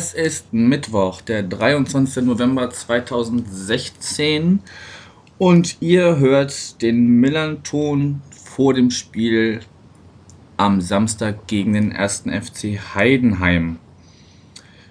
es 0.00 0.14
ist 0.14 0.54
Mittwoch, 0.54 1.20
der 1.20 1.42
23. 1.42 2.24
November 2.24 2.70
2016 2.70 4.60
und 5.36 5.76
ihr 5.80 6.16
hört 6.16 6.80
den 6.80 7.20
Millanton 7.20 8.22
vor 8.30 8.72
dem 8.72 8.90
Spiel 8.90 9.60
am 10.56 10.80
Samstag 10.80 11.46
gegen 11.48 11.74
den 11.74 11.92
1. 11.92 12.24
FC 12.30 12.80
Heidenheim. 12.94 13.78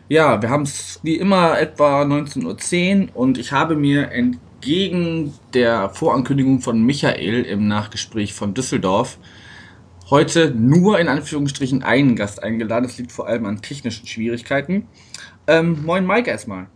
Ja, 0.09 0.39
wir 0.43 0.51
haben 0.51 0.61
es 0.61 0.99
wie 1.01 1.15
immer 1.15 1.59
etwa 1.59 2.03
19.10 2.03 3.07
Uhr 3.07 3.15
und 3.15 3.39
ich 3.39 3.51
habe 3.51 3.75
mir 3.75 4.11
entgegen 4.11 5.33
der 5.55 5.89
Vorankündigung 5.89 6.61
von 6.61 6.83
Michael 6.83 7.41
im 7.45 7.67
Nachgespräch 7.67 8.35
von 8.35 8.53
Düsseldorf 8.53 9.17
heute 10.09 10.51
nur 10.51 10.99
in 10.99 11.07
Anführungsstrichen 11.07 11.83
einen 11.83 12.15
Gast 12.15 12.41
eingeladen. 12.43 12.85
Das 12.85 12.97
liegt 12.97 13.11
vor 13.11 13.27
allem 13.27 13.45
an 13.45 13.61
technischen 13.61 14.07
Schwierigkeiten. 14.07 14.87
Ähm, 15.47 15.83
moin 15.85 16.05
Mike 16.05 16.29
erstmal. 16.29 16.67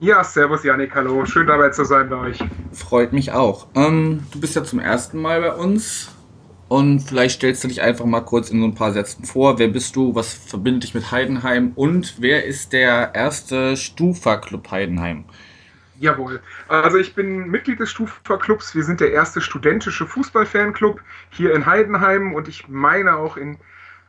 Ja, 0.00 0.24
servus 0.24 0.64
Janik, 0.64 0.94
hallo. 0.94 1.24
Schön 1.26 1.46
dabei 1.46 1.70
zu 1.70 1.84
sein 1.84 2.08
bei 2.08 2.16
euch. 2.16 2.38
Freut 2.72 3.12
mich 3.12 3.32
auch. 3.32 3.68
Ähm, 3.74 4.24
du 4.32 4.40
bist 4.40 4.56
ja 4.56 4.64
zum 4.64 4.80
ersten 4.80 5.20
Mal 5.20 5.40
bei 5.40 5.52
uns. 5.52 6.10
Und 6.68 7.00
vielleicht 7.00 7.36
stellst 7.36 7.62
du 7.62 7.68
dich 7.68 7.82
einfach 7.82 8.06
mal 8.06 8.22
kurz 8.22 8.50
in 8.50 8.60
so 8.60 8.64
ein 8.64 8.74
paar 8.74 8.92
Sätzen 8.92 9.26
vor. 9.26 9.58
Wer 9.58 9.68
bist 9.68 9.94
du? 9.94 10.14
Was 10.14 10.32
verbindet 10.32 10.84
dich 10.84 10.94
mit 10.94 11.12
Heidenheim? 11.12 11.72
Und 11.74 12.14
wer 12.18 12.46
ist 12.46 12.72
der 12.72 13.14
erste 13.14 13.76
Stufa-Club 13.76 14.70
Heidenheim? 14.70 15.24
Jawohl. 16.02 16.40
Also 16.66 16.98
ich 16.98 17.14
bin 17.14 17.46
Mitglied 17.46 17.78
des 17.78 17.92
Stufa-Clubs. 17.92 18.74
Wir 18.74 18.82
sind 18.82 18.98
der 18.98 19.12
erste 19.12 19.40
studentische 19.40 20.04
Fußballfanclub 20.04 21.00
hier 21.30 21.54
in 21.54 21.64
Heidenheim 21.64 22.34
und 22.34 22.48
ich 22.48 22.66
meine 22.66 23.16
auch 23.16 23.36
in, 23.36 23.56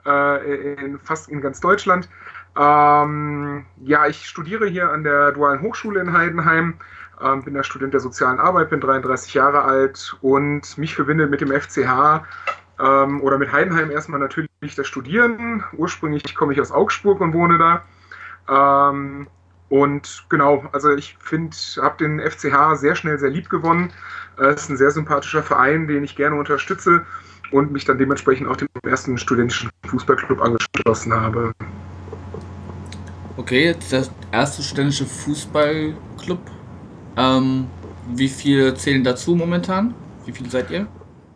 äh, 0.04 0.74
in 0.74 0.98
fast 0.98 1.30
in 1.30 1.40
ganz 1.40 1.60
Deutschland. 1.60 2.10
Ähm, 2.58 3.68
ja, 3.84 4.08
ich 4.08 4.28
studiere 4.28 4.66
hier 4.66 4.90
an 4.90 5.04
der 5.04 5.34
Dualen 5.34 5.62
Hochschule 5.62 6.02
in 6.02 6.14
Heidenheim, 6.14 6.80
ähm, 7.22 7.44
bin 7.44 7.54
der 7.54 7.62
Student 7.62 7.94
der 7.94 8.02
sozialen 8.02 8.40
Arbeit, 8.40 8.72
bin 8.72 8.82
33 8.82 9.36
Jahre 9.36 9.64
alt 9.64 10.18
und 10.22 10.76
mich 10.80 10.96
verbindet 10.96 11.30
mit 11.30 11.42
dem 11.42 11.52
FCH 11.52 12.24
ähm, 12.80 13.22
oder 13.22 13.38
mit 13.38 13.52
Heidenheim 13.52 13.92
erstmal 13.92 14.20
natürlich 14.20 14.50
das 14.76 14.88
Studieren. 14.88 15.64
Ursprünglich 15.74 16.34
komme 16.34 16.54
ich 16.54 16.60
aus 16.60 16.72
Augsburg 16.72 17.22
und 17.22 17.34
wohne 17.34 17.60
da. 17.60 17.84
Und 19.74 20.26
genau, 20.30 20.64
also 20.72 20.94
ich 20.94 21.18
finde, 21.20 21.58
habe 21.82 21.98
den 21.98 22.20
FCH 22.20 22.76
sehr 22.76 22.94
schnell 22.94 23.18
sehr 23.18 23.32
lieb 23.32 23.50
gewonnen. 23.50 23.92
Es 24.38 24.66
ist 24.66 24.70
ein 24.70 24.78
sehr 24.78 24.92
sympathischer 24.92 25.42
Verein, 25.42 25.88
den 25.88 26.04
ich 26.04 26.16
gerne 26.16 26.36
unterstütze 26.36 27.04
und 27.50 27.72
mich 27.72 27.84
dann 27.84 27.98
dementsprechend 27.98 28.48
auch 28.48 28.56
dem 28.56 28.68
ersten 28.84 29.18
studentischen 29.18 29.72
Fußballclub 29.88 30.42
angeschlossen 30.42 31.12
habe. 31.12 31.54
Okay, 33.36 33.66
jetzt 33.66 33.92
der 33.92 34.06
erste 34.32 34.62
studentische 34.62 35.08
Fußballclub. 35.08 36.52
Ähm, 37.18 37.66
wie 38.10 38.30
viele 38.30 38.76
zählen 38.76 39.04
dazu 39.04 39.36
momentan? 39.36 39.96
Wie 40.28 40.34
viele 40.34 40.52
seid 40.52 40.70
ihr? 40.70 40.86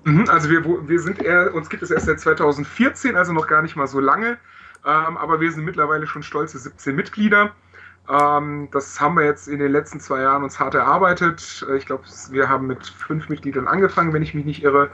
Mhm, 0.04 0.30
also 0.30 0.48
wir, 0.52 0.64
wir 0.64 1.00
sind 1.00 1.24
eher, 1.24 1.56
uns 1.56 1.70
gibt 1.70 1.82
es 1.82 1.90
erst 1.90 2.06
seit 2.06 2.20
2014, 2.20 3.16
also 3.16 3.34
noch 3.34 3.48
gar 3.48 3.64
nicht 3.64 3.76
mal 3.76 3.88
so 3.88 4.00
lange. 4.00 4.38
Ähm, 4.86 5.18
aber 5.18 5.42
wir 5.42 5.52
sind 5.52 5.66
mittlerweile 5.66 6.06
schon 6.06 6.22
stolze 6.22 6.60
17 6.60 6.96
Mitglieder. 6.96 7.52
Ähm, 8.10 8.70
das 8.72 9.00
haben 9.02 9.16
wir 9.16 9.26
jetzt 9.26 9.48
in 9.48 9.60
den 9.60 9.72
letzten 9.72 10.00
zwei 10.00 10.22
Jahren 10.22 10.44
uns 10.44 10.60
hart 10.60 10.76
erarbeitet. 10.76 11.66
Ich 11.78 11.86
glaube, 11.86 12.04
wir 12.32 12.48
haben 12.50 12.68
mit 12.68 12.88
fünf 12.88 13.30
Mitgliedern 13.30 13.68
angefangen, 13.68 14.14
wenn 14.14 14.24
ich 14.24 14.34
mich 14.34 14.46
nicht 14.46 14.64
irre. 14.64 14.90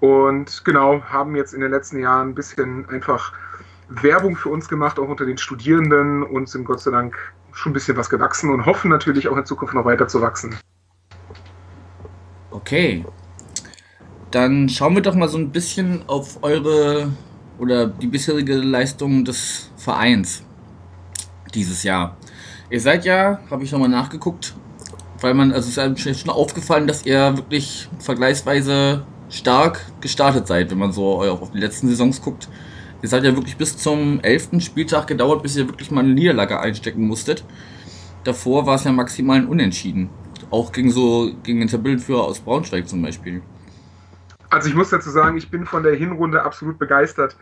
Und 0.00 0.64
genau, 0.64 1.02
haben 1.04 1.34
jetzt 1.36 1.54
in 1.54 1.60
den 1.60 1.70
letzten 1.70 1.98
Jahren 1.98 2.30
ein 2.30 2.34
bisschen 2.34 2.88
einfach 2.88 3.32
Werbung 3.88 4.36
für 4.36 4.50
uns 4.50 4.68
gemacht, 4.68 4.98
auch 4.98 5.08
unter 5.08 5.24
den 5.24 5.38
Studierenden 5.38 6.22
und 6.22 6.48
sind 6.48 6.64
Gott 6.64 6.80
sei 6.80 6.90
Dank 6.90 7.16
schon 7.52 7.70
ein 7.70 7.74
bisschen 7.74 7.96
was 7.96 8.10
gewachsen 8.10 8.50
und 8.50 8.66
hoffen 8.66 8.90
natürlich 8.90 9.28
auch 9.28 9.36
in 9.36 9.46
Zukunft 9.46 9.74
noch 9.74 9.84
weiter 9.84 10.06
zu 10.06 10.20
wachsen. 10.20 10.54
Okay. 12.50 13.04
Dann 14.30 14.68
schauen 14.68 14.94
wir 14.94 15.02
doch 15.02 15.14
mal 15.14 15.28
so 15.28 15.38
ein 15.38 15.50
bisschen 15.50 16.02
auf 16.08 16.42
eure 16.42 17.10
oder 17.58 17.86
die 17.86 18.06
bisherige 18.06 18.56
Leistung 18.56 19.24
des 19.24 19.70
Vereins 19.76 20.42
dieses 21.54 21.82
Jahr. 21.84 22.16
Ihr 22.68 22.80
seid 22.80 23.04
ja, 23.04 23.38
habe 23.50 23.62
ich 23.62 23.70
nochmal 23.70 23.88
nachgeguckt, 23.88 24.54
weil 25.20 25.34
man, 25.34 25.52
also 25.52 25.66
es 25.66 25.76
ist 25.76 25.78
einem 25.78 25.96
schon 25.96 26.30
aufgefallen, 26.30 26.86
dass 26.86 27.06
ihr 27.06 27.36
wirklich 27.36 27.88
vergleichsweise 28.00 29.04
stark 29.30 29.80
gestartet 30.00 30.46
seid, 30.48 30.70
wenn 30.70 30.78
man 30.78 30.92
so 30.92 31.20
auf 31.20 31.52
die 31.52 31.58
letzten 31.58 31.88
Saisons 31.88 32.20
guckt. 32.20 32.48
Ihr 33.02 33.08
seid 33.08 33.24
ja 33.24 33.36
wirklich 33.36 33.56
bis 33.56 33.76
zum 33.76 34.20
11. 34.20 34.60
Spieltag 34.60 35.06
gedauert, 35.06 35.42
bis 35.42 35.56
ihr 35.56 35.68
wirklich 35.68 35.90
mal 35.90 36.00
eine 36.00 36.14
Niederlage 36.14 36.58
einstecken 36.58 37.06
musstet. 37.06 37.44
Davor 38.24 38.66
war 38.66 38.74
es 38.74 38.84
ja 38.84 38.92
maximal 38.92 39.36
ein 39.36 39.46
Unentschieden. 39.46 40.10
Auch 40.50 40.72
gegen 40.72 40.90
so 40.90 41.30
gegen 41.42 41.60
den 41.60 41.68
Tabellenführer 41.68 42.24
aus 42.24 42.40
Braunschweig 42.40 42.88
zum 42.88 43.02
Beispiel. 43.02 43.42
Also 44.50 44.68
ich 44.68 44.74
muss 44.74 44.90
dazu 44.90 45.10
sagen, 45.10 45.36
ich 45.36 45.50
bin 45.50 45.66
von 45.66 45.82
der 45.82 45.94
Hinrunde 45.94 46.42
absolut 46.42 46.78
begeistert. 46.78 47.36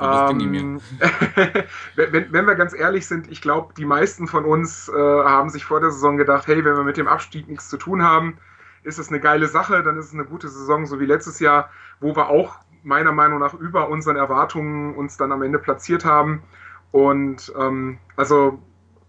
Ähm, 0.00 0.80
wenn, 1.96 2.32
wenn, 2.32 2.46
wir 2.46 2.54
ganz 2.54 2.74
ehrlich 2.74 3.06
sind, 3.06 3.30
ich 3.30 3.42
glaube, 3.42 3.74
die 3.76 3.84
meisten 3.84 4.26
von 4.26 4.44
uns 4.44 4.88
äh, 4.88 4.92
haben 4.92 5.50
sich 5.50 5.64
vor 5.64 5.80
der 5.80 5.90
Saison 5.90 6.16
gedacht, 6.16 6.46
hey, 6.46 6.64
wenn 6.64 6.76
wir 6.76 6.84
mit 6.84 6.96
dem 6.96 7.08
Abstieg 7.08 7.48
nichts 7.48 7.68
zu 7.68 7.76
tun 7.76 8.02
haben, 8.02 8.38
ist 8.82 8.98
es 8.98 9.08
eine 9.08 9.20
geile 9.20 9.46
Sache, 9.46 9.82
dann 9.82 9.98
ist 9.98 10.06
es 10.06 10.14
eine 10.14 10.24
gute 10.24 10.48
Saison, 10.48 10.86
so 10.86 11.00
wie 11.00 11.06
letztes 11.06 11.38
Jahr, 11.38 11.70
wo 12.00 12.16
wir 12.16 12.28
auch 12.28 12.56
meiner 12.82 13.12
Meinung 13.12 13.40
nach 13.40 13.54
über 13.54 13.88
unseren 13.88 14.16
Erwartungen 14.16 14.94
uns 14.94 15.16
dann 15.16 15.32
am 15.32 15.42
Ende 15.42 15.58
platziert 15.58 16.04
haben. 16.04 16.42
Und 16.92 17.52
ähm, 17.58 17.98
also 18.16 18.58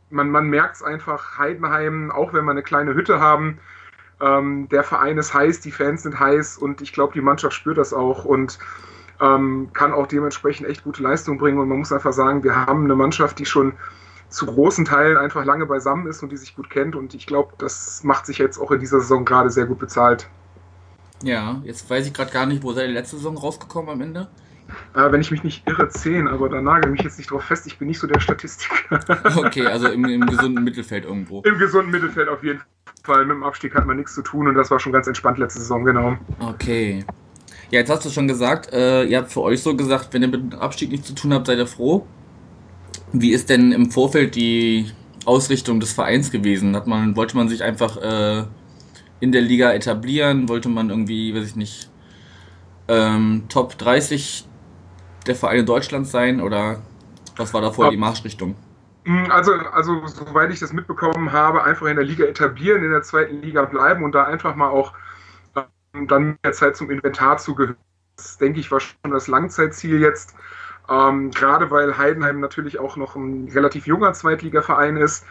man, 0.09 0.29
man 0.29 0.49
merkt 0.49 0.75
es 0.75 0.83
einfach, 0.83 1.37
Heidenheim, 1.37 2.11
auch 2.11 2.33
wenn 2.33 2.43
wir 2.45 2.51
eine 2.51 2.63
kleine 2.63 2.93
Hütte 2.93 3.19
haben, 3.19 3.59
ähm, 4.19 4.69
der 4.69 4.83
Verein 4.83 5.17
ist 5.17 5.33
heiß, 5.33 5.61
die 5.61 5.71
Fans 5.71 6.03
sind 6.03 6.19
heiß 6.19 6.57
und 6.57 6.81
ich 6.81 6.93
glaube, 6.93 7.13
die 7.13 7.21
Mannschaft 7.21 7.55
spürt 7.55 7.77
das 7.77 7.93
auch. 7.93 8.25
Und 8.25 8.59
ähm, 9.21 9.69
kann 9.73 9.93
auch 9.93 10.07
dementsprechend 10.07 10.67
echt 10.67 10.83
gute 10.83 11.03
Leistung 11.03 11.37
bringen. 11.37 11.59
Und 11.59 11.69
man 11.69 11.77
muss 11.77 11.91
einfach 11.91 12.13
sagen, 12.13 12.43
wir 12.43 12.55
haben 12.55 12.85
eine 12.85 12.95
Mannschaft, 12.95 13.39
die 13.39 13.45
schon 13.45 13.73
zu 14.29 14.45
großen 14.45 14.85
Teilen 14.85 15.17
einfach 15.17 15.45
lange 15.45 15.65
beisammen 15.65 16.07
ist 16.07 16.23
und 16.23 16.31
die 16.31 16.37
sich 16.37 16.55
gut 16.55 16.69
kennt. 16.69 16.95
Und 16.95 17.13
ich 17.13 17.27
glaube, 17.27 17.53
das 17.57 18.03
macht 18.03 18.25
sich 18.25 18.37
jetzt 18.37 18.57
auch 18.57 18.71
in 18.71 18.79
dieser 18.79 18.99
Saison 18.99 19.25
gerade 19.25 19.49
sehr 19.49 19.65
gut 19.65 19.79
bezahlt. 19.79 20.27
Ja, 21.23 21.61
jetzt 21.63 21.87
weiß 21.87 22.07
ich 22.07 22.13
gerade 22.13 22.31
gar 22.31 22.47
nicht, 22.47 22.63
wo 22.63 22.73
seid 22.73 22.87
ihr 22.87 22.93
letzte 22.93 23.17
Saison 23.17 23.37
rausgekommen 23.37 23.91
am 23.91 24.01
Ende? 24.01 24.27
Äh, 24.95 25.11
wenn 25.11 25.21
ich 25.21 25.29
mich 25.31 25.43
nicht 25.43 25.67
irre, 25.67 25.89
10, 25.89 26.27
aber 26.27 26.49
da 26.49 26.61
nagel 26.61 26.91
mich 26.91 27.01
jetzt 27.01 27.17
nicht 27.17 27.29
drauf 27.29 27.43
fest, 27.43 27.67
ich 27.67 27.77
bin 27.77 27.89
nicht 27.89 27.99
so 27.99 28.07
der 28.07 28.19
Statistiker. 28.19 28.99
okay, 29.37 29.67
also 29.67 29.89
im, 29.89 30.05
im 30.05 30.25
gesunden 30.25 30.63
Mittelfeld 30.63 31.05
irgendwo. 31.05 31.41
Im 31.41 31.59
gesunden 31.59 31.91
Mittelfeld 31.91 32.29
auf 32.29 32.43
jeden 32.43 32.61
Fall. 33.03 33.25
Mit 33.25 33.35
dem 33.35 33.43
Abstieg 33.43 33.75
hat 33.75 33.85
man 33.85 33.97
nichts 33.97 34.15
zu 34.15 34.21
tun 34.21 34.47
und 34.47 34.55
das 34.55 34.71
war 34.71 34.79
schon 34.79 34.93
ganz 34.93 35.07
entspannt 35.07 35.37
letzte 35.37 35.59
Saison, 35.59 35.83
genau. 35.83 36.17
Okay. 36.39 37.05
Ja, 37.71 37.79
jetzt 37.79 37.89
hast 37.89 38.05
du 38.05 38.09
schon 38.09 38.27
gesagt, 38.27 38.73
äh, 38.73 39.05
ihr 39.05 39.17
habt 39.17 39.31
für 39.31 39.41
euch 39.41 39.63
so 39.63 39.75
gesagt, 39.75 40.09
wenn 40.11 40.21
ihr 40.21 40.27
mit 40.27 40.51
dem 40.51 40.59
Abstieg 40.59 40.91
nichts 40.91 41.07
zu 41.07 41.15
tun 41.15 41.33
habt, 41.33 41.47
seid 41.47 41.57
ihr 41.57 41.67
froh. 41.67 42.05
Wie 43.13 43.31
ist 43.31 43.49
denn 43.49 43.71
im 43.71 43.91
Vorfeld 43.91 44.35
die 44.35 44.91
Ausrichtung 45.25 45.79
des 45.79 45.93
Vereins 45.93 46.31
gewesen? 46.31 46.75
Hat 46.75 46.85
man, 46.85 47.15
wollte 47.15 47.37
man 47.37 47.47
sich 47.47 47.63
einfach 47.63 47.95
äh, 47.95 48.43
in 49.21 49.31
der 49.31 49.41
Liga 49.41 49.71
etablieren? 49.71 50.49
Wollte 50.49 50.67
man 50.67 50.89
irgendwie, 50.89 51.33
weiß 51.33 51.47
ich 51.47 51.55
nicht, 51.55 51.89
ähm, 52.89 53.43
Top 53.47 53.77
30 53.77 54.45
der 55.25 55.35
Vereine 55.35 55.63
Deutschlands 55.63 56.11
sein? 56.11 56.41
Oder 56.41 56.81
was 57.37 57.53
war 57.53 57.61
da 57.61 57.71
vorher 57.71 57.91
die 57.91 57.97
Marschrichtung? 57.97 58.55
Mm, 59.05 59.31
also, 59.31 59.53
also, 59.53 60.05
soweit 60.07 60.51
ich 60.51 60.59
das 60.59 60.73
mitbekommen 60.73 61.31
habe, 61.31 61.63
einfach 61.63 61.87
in 61.87 61.95
der 61.95 62.05
Liga 62.05 62.25
etablieren, 62.25 62.83
in 62.83 62.91
der 62.91 63.03
zweiten 63.03 63.41
Liga 63.41 63.63
bleiben 63.63 64.03
und 64.03 64.13
da 64.13 64.25
einfach 64.25 64.55
mal 64.55 64.69
auch 64.69 64.91
dann 65.93 66.37
mehr 66.43 66.53
Zeit 66.53 66.75
zum 66.75 66.89
Inventar 66.89 67.37
zugehört. 67.37 67.77
Das, 68.15 68.37
denke 68.37 68.59
ich, 68.59 68.71
war 68.71 68.79
schon 68.79 69.11
das 69.11 69.27
Langzeitziel 69.27 69.99
jetzt. 69.99 70.35
Ähm, 70.89 71.31
gerade 71.31 71.71
weil 71.71 71.97
Heidenheim 71.97 72.39
natürlich 72.39 72.79
auch 72.79 72.97
noch 72.97 73.15
ein 73.15 73.49
relativ 73.53 73.87
junger 73.87 74.13
Zweitligaverein 74.13 74.97
ist, 74.97 75.25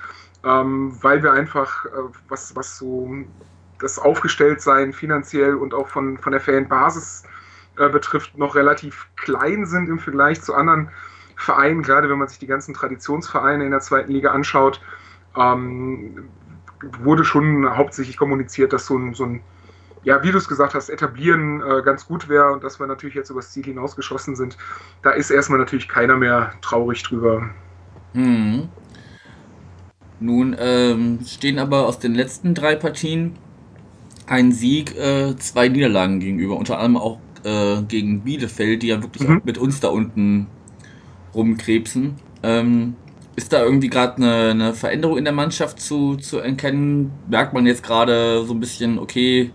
ähm, 0.44 0.96
weil 1.02 1.22
wir 1.22 1.32
einfach, 1.32 1.84
äh, 1.86 1.88
was, 2.28 2.56
was 2.56 2.78
so 2.78 3.14
das 3.78 3.98
Aufgestelltsein 3.98 4.92
finanziell 4.92 5.54
und 5.54 5.74
auch 5.74 5.88
von, 5.88 6.18
von 6.18 6.32
der 6.32 6.40
Fanbasis 6.40 7.24
äh, 7.78 7.88
betrifft, 7.88 8.38
noch 8.38 8.54
relativ 8.54 9.08
klein 9.16 9.66
sind 9.66 9.88
im 9.88 9.98
Vergleich 9.98 10.40
zu 10.40 10.54
anderen 10.54 10.90
Vereinen, 11.36 11.82
gerade 11.82 12.08
wenn 12.10 12.18
man 12.18 12.28
sich 12.28 12.38
die 12.38 12.46
ganzen 12.46 12.74
Traditionsvereine 12.74 13.64
in 13.64 13.70
der 13.70 13.80
zweiten 13.80 14.12
Liga 14.12 14.30
anschaut, 14.32 14.80
ähm, 15.36 16.28
wurde 17.00 17.24
schon 17.24 17.76
hauptsächlich 17.76 18.16
kommuniziert, 18.16 18.72
dass 18.72 18.86
so 18.86 18.96
ein, 18.96 19.14
so 19.14 19.24
ein 19.24 19.40
ja, 20.02 20.23
wie 20.23 20.32
du 20.32 20.38
es 20.38 20.49
gesagt 20.49 20.75
hast, 20.75 20.88
etablieren 20.88 21.62
äh, 21.62 21.82
ganz 21.82 22.06
gut 22.06 22.29
wäre 22.29 22.52
und 22.52 22.64
dass 22.64 22.81
wir 22.81 22.87
natürlich 22.87 23.14
jetzt 23.14 23.31
übers 23.31 23.50
Ziel 23.52 23.64
hinausgeschossen 23.64 24.37
sind, 24.37 24.56
da 25.02 25.11
ist 25.11 25.31
erstmal 25.31 25.58
natürlich 25.58 25.88
keiner 25.88 26.17
mehr 26.17 26.55
traurig 26.62 27.02
drüber. 27.02 27.50
Hm. 28.14 28.69
Nun 30.19 30.55
ähm, 30.58 31.20
stehen 31.26 31.58
aber 31.58 31.87
aus 31.87 31.99
den 31.99 32.14
letzten 32.14 32.55
drei 32.55 32.76
Partien 32.76 33.38
ein 34.26 34.52
Sieg, 34.52 34.97
äh, 34.97 35.37
zwei 35.37 35.69
Niederlagen 35.69 36.20
gegenüber, 36.20 36.56
unter 36.56 36.79
anderem 36.79 36.99
auch 36.99 37.20
äh, 37.44 37.82
gegen 37.82 38.25
Bielefeld, 38.25 38.82
die 38.82 38.88
ja 38.88 39.03
wirklich 39.03 39.29
Mhm. 39.29 39.43
mit 39.44 39.58
uns 39.58 39.81
da 39.81 39.88
unten 39.88 40.49
rumkrebsen. 41.35 42.20
Ähm, 42.43 42.96
ist 43.37 43.53
da 43.53 43.62
irgendwie 43.64 43.91
gerade 43.91 44.17
eine, 44.19 44.50
eine 44.50 44.75
Veränderung 44.75 45.19
in 45.19 45.25
der 45.25 45.32
Mannschaft 45.35 45.81
zu, 45.81 46.17
zu 46.17 46.38
erkennen? 46.38 47.20
Merkt 47.26 47.55
man 47.55 47.67
jetzt 47.67 47.82
gerade 47.82 48.44
so 48.44 48.55
ein 48.55 48.61
bisschen, 48.61 48.99
okay, 48.99 49.53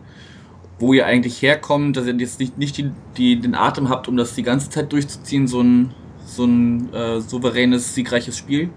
wo 0.80 0.94
ihr 0.94 1.06
eigentlich 1.06 1.42
herkommt, 1.42 1.96
dass 1.98 2.06
ihr 2.06 2.14
jetzt 2.16 2.40
nicht, 2.40 2.58
nicht 2.58 2.78
die, 2.78 2.92
die, 3.18 3.40
den 3.40 3.56
Atem 3.56 3.90
habt, 3.90 4.08
um 4.08 4.18
das 4.18 4.36
die 4.36 4.44
ganze 4.44 4.70
Zeit 4.70 4.92
durchzuziehen, 4.92 5.48
so 5.48 5.62
ein, 5.62 5.94
so 6.26 6.46
ein 6.46 6.94
äh, 6.94 7.22
souveränes, 7.22 7.96
siegreiches 7.96 8.38
Spiel? 8.38 8.70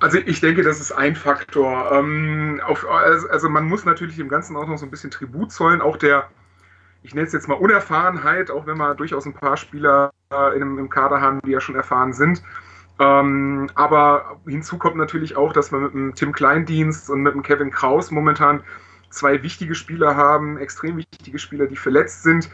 Also 0.00 0.18
ich 0.18 0.40
denke, 0.40 0.62
das 0.62 0.80
ist 0.80 0.92
ein 0.92 1.14
Faktor. 1.14 1.90
Ähm, 1.92 2.60
auf, 2.66 2.88
also, 2.88 3.28
also 3.28 3.48
man 3.48 3.64
muss 3.64 3.84
natürlich 3.84 4.16
dem 4.16 4.28
Ganzen 4.28 4.56
auch 4.56 4.66
noch 4.66 4.78
so 4.78 4.86
ein 4.86 4.90
bisschen 4.90 5.10
Tribut 5.10 5.52
zollen, 5.52 5.80
auch 5.80 5.96
der, 5.96 6.28
ich 7.02 7.14
nenne 7.14 7.26
es 7.26 7.32
jetzt 7.32 7.48
mal 7.48 7.54
Unerfahrenheit, 7.54 8.50
auch 8.50 8.66
wenn 8.66 8.78
wir 8.78 8.94
durchaus 8.94 9.26
ein 9.26 9.34
paar 9.34 9.56
Spieler 9.56 10.10
äh, 10.32 10.56
in, 10.56 10.78
im 10.78 10.90
Kader 10.90 11.20
haben, 11.20 11.40
die 11.46 11.50
ja 11.50 11.60
schon 11.60 11.76
erfahren 11.76 12.12
sind. 12.12 12.42
Ähm, 12.98 13.70
aber 13.74 14.40
hinzu 14.46 14.76
kommt 14.76 14.96
natürlich 14.96 15.36
auch, 15.36 15.52
dass 15.52 15.72
wir 15.72 15.78
mit 15.78 15.94
dem 15.94 16.14
Tim 16.14 16.32
Kleindienst 16.32 17.08
und 17.08 17.22
mit 17.22 17.34
dem 17.34 17.42
Kevin 17.42 17.70
Kraus 17.70 18.10
momentan 18.10 18.62
zwei 19.10 19.42
wichtige 19.42 19.74
Spieler 19.74 20.16
haben, 20.16 20.56
extrem 20.56 20.96
wichtige 20.96 21.38
Spieler, 21.38 21.66
die 21.66 21.76
verletzt 21.76 22.22
sind. 22.22 22.48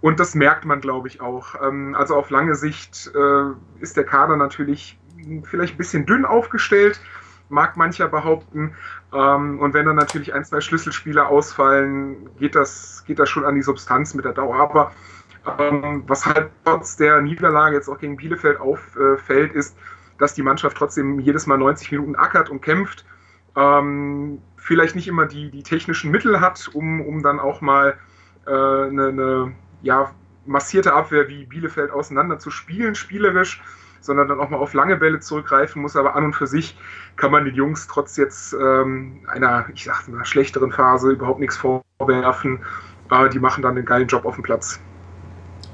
Und 0.00 0.20
das 0.20 0.34
merkt 0.34 0.64
man, 0.64 0.80
glaube 0.80 1.08
ich, 1.08 1.20
auch. 1.20 1.54
Ähm, 1.62 1.94
also 1.94 2.16
auf 2.16 2.30
lange 2.30 2.54
Sicht 2.54 3.10
äh, 3.14 3.80
ist 3.80 3.96
der 3.96 4.04
Kader 4.04 4.36
natürlich 4.36 4.98
vielleicht 5.44 5.74
ein 5.74 5.78
bisschen 5.78 6.06
dünn 6.06 6.24
aufgestellt, 6.24 7.00
mag 7.48 7.76
mancher 7.76 8.08
behaupten. 8.08 8.74
Ähm, 9.12 9.60
und 9.60 9.74
wenn 9.74 9.86
dann 9.86 9.96
natürlich 9.96 10.34
ein, 10.34 10.44
zwei 10.44 10.60
Schlüsselspieler 10.60 11.28
ausfallen, 11.28 12.28
geht 12.38 12.54
das, 12.54 13.04
geht 13.06 13.18
das 13.18 13.30
schon 13.30 13.44
an 13.44 13.54
die 13.54 13.62
Substanz 13.62 14.14
mit 14.14 14.24
der 14.24 14.32
Dauer. 14.32 14.56
Aber 14.56 14.92
ähm, 15.58 16.04
was 16.06 16.26
halt 16.26 16.50
trotz 16.64 16.96
der 16.96 17.20
Niederlage 17.22 17.76
jetzt 17.76 17.88
auch 17.88 17.98
gegen 17.98 18.16
Bielefeld 18.16 18.60
auffällt, 18.60 19.52
ist, 19.52 19.76
dass 20.18 20.34
die 20.34 20.42
Mannschaft 20.42 20.76
trotzdem 20.76 21.18
jedes 21.20 21.46
Mal 21.46 21.58
90 21.58 21.92
Minuten 21.92 22.16
ackert 22.16 22.50
und 22.50 22.60
kämpft. 22.60 23.04
Ähm, 23.56 24.40
vielleicht 24.62 24.94
nicht 24.94 25.08
immer 25.08 25.26
die, 25.26 25.50
die 25.50 25.62
technischen 25.62 26.10
Mittel 26.10 26.40
hat, 26.40 26.70
um, 26.72 27.00
um 27.00 27.22
dann 27.22 27.40
auch 27.40 27.60
mal 27.60 27.98
äh, 28.46 28.50
eine, 28.50 29.08
eine 29.08 29.52
ja, 29.82 30.12
massierte 30.46 30.92
Abwehr 30.92 31.28
wie 31.28 31.44
Bielefeld 31.44 31.90
auseinander 31.90 32.38
zu 32.38 32.50
spielen, 32.50 32.94
spielerisch, 32.94 33.60
sondern 34.00 34.28
dann 34.28 34.40
auch 34.40 34.50
mal 34.50 34.58
auf 34.58 34.72
lange 34.72 34.96
Bälle 34.96 35.20
zurückgreifen 35.20 35.82
muss. 35.82 35.96
Aber 35.96 36.14
an 36.14 36.24
und 36.24 36.34
für 36.34 36.46
sich 36.46 36.78
kann 37.16 37.32
man 37.32 37.44
den 37.44 37.54
Jungs 37.54 37.88
trotz 37.88 38.16
jetzt 38.16 38.52
ähm, 38.54 39.20
einer, 39.26 39.66
ich 39.74 39.84
sag 39.84 40.06
mal, 40.08 40.24
schlechteren 40.24 40.70
Phase 40.70 41.10
überhaupt 41.10 41.40
nichts 41.40 41.56
vorwerfen. 41.56 42.60
Äh, 43.10 43.28
die 43.30 43.40
machen 43.40 43.62
dann 43.62 43.76
einen 43.76 43.84
geilen 43.84 44.06
Job 44.06 44.24
auf 44.24 44.36
dem 44.36 44.44
Platz. 44.44 44.80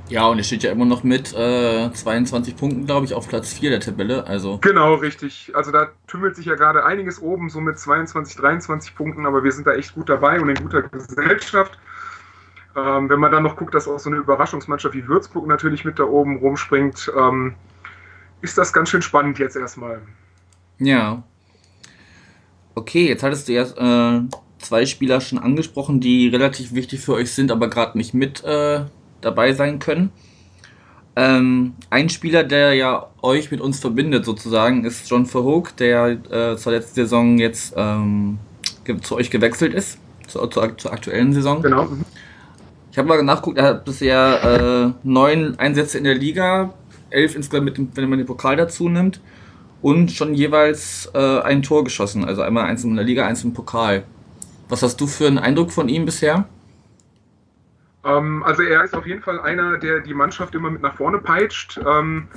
Ja, 0.09 0.27
und 0.27 0.39
er 0.39 0.45
steht 0.45 0.63
ja 0.63 0.73
immer 0.73 0.87
noch 0.87 1.05
mit 1.05 1.35
äh, 1.35 1.93
22 1.93 2.57
Punkten, 2.57 2.87
glaube 2.87 3.05
ich, 3.05 3.13
auf 3.13 3.29
Platz 3.29 3.53
4 3.53 3.71
der 3.71 3.81
Tabelle. 3.81 4.27
Also 4.27 4.59
Genau, 4.59 4.95
richtig. 4.95 5.53
Also 5.55 5.71
da 5.71 5.89
tümmelt 6.07 6.35
sich 6.35 6.47
ja 6.47 6.55
gerade 6.55 6.85
einiges 6.85 7.21
oben, 7.21 7.51
so 7.51 7.61
mit 7.61 7.79
22, 7.79 8.37
23 8.37 8.95
Punkten, 8.95 9.27
aber 9.27 9.45
wir 9.45 9.53
sind 9.53 9.67
da 9.67 9.75
echt 9.75 9.95
gut 9.95 10.09
dabei 10.09 10.41
und 10.41 10.49
in 10.49 10.57
guter 10.57 10.83
Gesellschaft. 10.83 11.79
Ähm, 12.75 13.09
wenn 13.11 13.21
man 13.21 13.33
dann 13.33 13.43
noch 13.43 13.57
guckt, 13.57 13.75
dass 13.75 13.87
auch 13.87 13.99
so 13.99 14.09
eine 14.09 14.19
Überraschungsmannschaft 14.19 14.95
wie 14.95 15.07
Würzburg 15.07 15.47
natürlich 15.47 15.85
mit 15.85 15.99
da 15.99 16.05
oben 16.05 16.39
rumspringt, 16.39 17.13
ähm, 17.17 17.55
ist 18.41 18.57
das 18.57 18.73
ganz 18.73 18.89
schön 18.89 19.03
spannend 19.03 19.39
jetzt 19.39 19.57
erstmal. 19.57 20.01
Ja. 20.79 21.23
Okay, 22.75 23.09
jetzt 23.09 23.23
hattest 23.23 23.49
du 23.49 23.53
ja 23.53 23.63
äh, 24.17 24.23
zwei 24.59 24.87
Spieler 24.87 25.21
schon 25.21 25.39
angesprochen, 25.39 26.01
die 26.01 26.29
relativ 26.29 26.73
wichtig 26.73 27.01
für 27.01 27.15
euch 27.15 27.33
sind, 27.33 27.51
aber 27.51 27.69
gerade 27.69 27.99
nicht 27.99 28.15
mit 28.15 28.45
äh, 28.45 28.85
dabei 29.21 29.53
sein 29.53 29.79
können. 29.79 30.11
Ähm, 31.17 31.75
ein 31.91 32.09
Spieler, 32.09 32.45
der 32.45 32.75
ja 32.75 33.09
euch 33.23 33.51
mit 33.51 33.61
uns 33.61 33.81
verbindet, 33.81 34.25
sozusagen, 34.25 34.85
ist 34.85 35.11
John 35.11 35.27
Verhoek, 35.27 35.77
der 35.77 36.19
äh, 36.31 36.57
zur 36.57 36.73
letzten 36.73 36.95
Saison 36.95 37.39
jetzt 37.39 37.75
ähm, 37.77 38.39
zu 39.03 39.17
euch 39.17 39.31
gewechselt 39.31 39.75
ist, 39.75 39.99
zur, 40.29 40.49
zur, 40.51 40.79
zur 40.79 40.93
aktuellen 40.93 41.33
Saison. 41.33 41.61
Genau. 41.61 41.89
Ich 42.93 42.99
habe 42.99 43.09
mal 43.09 43.23
nachgeguckt, 43.23 43.59
er 43.59 43.65
hat 43.65 43.85
bisher 43.85 44.95
äh, 44.95 45.07
neun 45.07 45.59
Einsätze 45.59 45.99
in 45.99 46.05
der 46.05 46.15
Liga, 46.15 46.73
elf 47.11 47.35
insgesamt, 47.35 47.65
mit 47.65 47.79
dem, 47.79 47.89
wenn 47.95 48.09
man 48.09 48.19
den 48.19 48.27
Pokal 48.27 48.57
dazu 48.57 48.89
nimmt, 48.89 49.21
und 49.83 50.13
schon 50.13 50.35
jeweils 50.35 51.11
äh, 51.15 51.41
ein 51.41 51.63
Tor 51.63 51.85
geschossen. 51.85 52.25
Also 52.25 52.43
einmal 52.43 52.65
eins 52.65 52.85
in 52.85 52.95
der 52.97 53.05
Liga, 53.05 53.27
eins 53.27 53.45
im 53.45 53.55
Pokal. 53.55 54.05
Was 54.69 54.83
hast 54.83 55.01
du 55.01 55.07
für 55.07 55.27
einen 55.27 55.39
Eindruck 55.39 55.73
von 55.73 55.89
ihm 55.89 56.05
bisher? 56.05 56.47
Ähm, 58.09 58.43
also 58.43 58.63
er 58.63 58.83
ist 58.85 58.97
auf 58.97 59.07
jeden 59.07 59.23
Fall 59.23 59.41
einer, 59.41 59.77
der 59.79 60.01
die 60.01 60.15
Mannschaft 60.15 60.55
immer 60.55 60.71
mit 60.71 60.83
nach 60.83 60.95
vorne 60.95 61.19
peitscht, 61.19 61.81
ähm, 61.87 62.29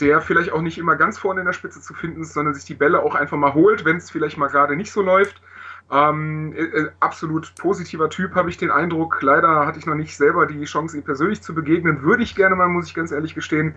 der 0.00 0.20
vielleicht 0.20 0.52
auch 0.52 0.62
nicht 0.62 0.78
immer 0.78 0.96
ganz 0.96 1.18
vorne 1.18 1.40
in 1.40 1.46
der 1.46 1.52
Spitze 1.52 1.80
zu 1.80 1.92
finden 1.94 2.22
ist, 2.22 2.32
sondern 2.32 2.54
sich 2.54 2.64
die 2.64 2.74
Bälle 2.74 3.02
auch 3.02 3.14
einfach 3.14 3.36
mal 3.36 3.54
holt, 3.54 3.84
wenn 3.84 3.96
es 3.96 4.10
vielleicht 4.10 4.38
mal 4.38 4.48
gerade 4.48 4.76
nicht 4.76 4.92
so 4.92 5.02
läuft. 5.02 5.42
Ähm, 5.90 6.52
äh, 6.54 6.62
äh, 6.62 6.90
absolut 7.00 7.54
positiver 7.56 8.10
Typ, 8.10 8.34
habe 8.34 8.50
ich 8.50 8.56
den 8.56 8.70
Eindruck. 8.70 9.20
Leider 9.22 9.66
hatte 9.66 9.78
ich 9.78 9.86
noch 9.86 9.94
nicht 9.94 10.16
selber 10.16 10.46
die 10.46 10.64
Chance, 10.64 10.96
ihm 10.96 11.02
persönlich 11.02 11.42
zu 11.42 11.54
begegnen. 11.54 12.02
Würde 12.02 12.22
ich 12.22 12.34
gerne 12.34 12.56
mal, 12.56 12.68
muss 12.68 12.86
ich 12.86 12.94
ganz 12.94 13.10
ehrlich 13.10 13.34
gestehen, 13.34 13.74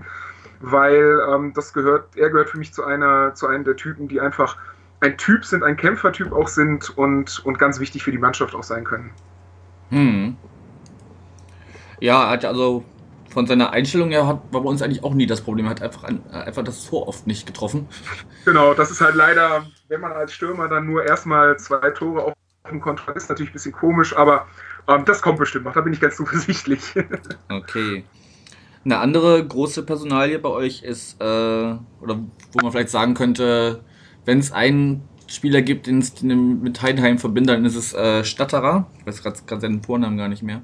weil 0.60 1.20
ähm, 1.30 1.54
das 1.54 1.74
gehört, 1.74 2.16
er 2.16 2.30
gehört 2.30 2.50
für 2.50 2.58
mich 2.58 2.74
zu 2.74 2.84
einer, 2.84 3.34
zu 3.34 3.48
einem 3.48 3.64
der 3.64 3.76
Typen, 3.76 4.08
die 4.08 4.20
einfach 4.20 4.58
ein 5.00 5.18
Typ 5.18 5.46
sind, 5.46 5.64
ein 5.64 5.78
Kämpfertyp 5.78 6.32
auch 6.32 6.48
sind 6.48 6.96
und, 6.98 7.44
und 7.46 7.58
ganz 7.58 7.80
wichtig 7.80 8.04
für 8.04 8.12
die 8.12 8.20
Mannschaft 8.20 8.56
auch 8.56 8.64
sein 8.64 8.84
können. 8.84 9.10
Hm. 9.90 10.38
Ja, 12.02 12.26
er 12.26 12.30
hat 12.32 12.46
also 12.46 12.84
von 13.30 13.48
seiner 13.48 13.72
Einstellung 13.72 14.10
her 14.10 14.28
hat, 14.28 14.42
war 14.52 14.62
bei 14.62 14.70
uns 14.70 14.82
eigentlich 14.82 15.04
auch 15.04 15.14
nie 15.14 15.26
das 15.26 15.42
Problem. 15.42 15.66
Er 15.66 15.72
hat 15.72 15.82
einfach, 15.82 16.04
ein, 16.04 16.22
einfach 16.32 16.64
das 16.64 16.86
Tor 16.86 17.08
oft 17.08 17.28
nicht 17.28 17.46
getroffen. 17.46 17.88
Genau, 18.44 18.74
das 18.74 18.92
ist 18.92 19.00
halt 19.00 19.16
leider, 19.16 19.66
wenn 19.88 20.02
man 20.02 20.12
als 20.12 20.34
Stürmer 20.34 20.68
dann 20.68 20.86
nur 20.86 21.06
erstmal 21.06 21.58
zwei 21.58 21.92
Tore 21.92 22.26
auf 22.26 22.34
dem 22.70 22.82
Konto 22.82 23.08
hat, 23.08 23.16
ist 23.16 23.30
natürlich 23.30 23.52
ein 23.52 23.54
bisschen 23.54 23.72
komisch, 23.72 24.16
aber 24.16 24.48
ähm, 24.88 25.06
das 25.06 25.22
kommt 25.22 25.40
bestimmt 25.40 25.66
noch, 25.66 25.74
da 25.74 25.82
bin 25.82 25.94
ich 25.94 26.02
ganz 26.02 26.16
zuversichtlich. 26.18 26.82
Okay. 27.50 28.04
Eine 28.84 28.98
andere 28.98 29.46
große 29.46 29.84
Personalie 29.84 30.40
bei 30.40 30.50
euch 30.50 30.82
ist, 30.82 31.22
äh, 31.22 31.24
oder 31.24 32.20
wo 32.52 32.62
man 32.62 32.72
vielleicht 32.72 32.90
sagen 32.90 33.14
könnte, 33.14 33.84
wenn 34.26 34.40
es 34.40 34.52
einen 34.52 35.08
Spieler 35.28 35.62
gibt, 35.62 35.88
den 35.88 36.00
es 36.00 36.22
mit 36.22 36.82
Heidenheim 36.82 37.20
verbindet, 37.20 37.56
dann 37.56 37.66
ist 37.66 37.76
es 37.76 37.94
äh, 37.94 38.24
Statterer. 38.24 38.88
Ich 39.00 39.06
weiß 39.06 39.24
gerade 39.24 39.62
seinen 39.62 39.84
Vornamen 39.84 40.18
gar 40.18 40.28
nicht 40.28 40.44
mehr. 40.44 40.62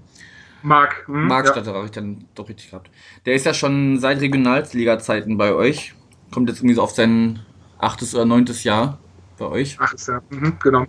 Marc. 0.67 1.07
Hm, 1.07 1.27
Marc 1.27 1.45
ja. 1.45 1.51
Statterer, 1.53 1.75
habe 1.75 1.85
ich 1.85 1.91
dann 1.91 2.25
doch 2.35 2.49
richtig 2.49 2.69
gehabt. 2.69 2.91
Der 3.25 3.35
ist 3.35 3.45
ja 3.45 3.53
schon 3.53 3.99
seit 3.99 4.19
Regionalliga-Zeiten 4.19 5.37
bei 5.37 5.53
euch. 5.53 5.95
Kommt 6.31 6.49
jetzt 6.49 6.59
irgendwie 6.59 6.75
so 6.75 6.81
auf 6.81 6.91
sein 6.91 7.39
achtes 7.77 8.13
oder 8.13 8.25
neuntes 8.25 8.63
Jahr 8.63 8.99
bei 9.37 9.45
euch. 9.45 9.77
Ach, 9.79 9.93
ist 9.93 10.07
ja, 10.07 10.21
mhm, 10.29 10.57
genau. 10.61 10.85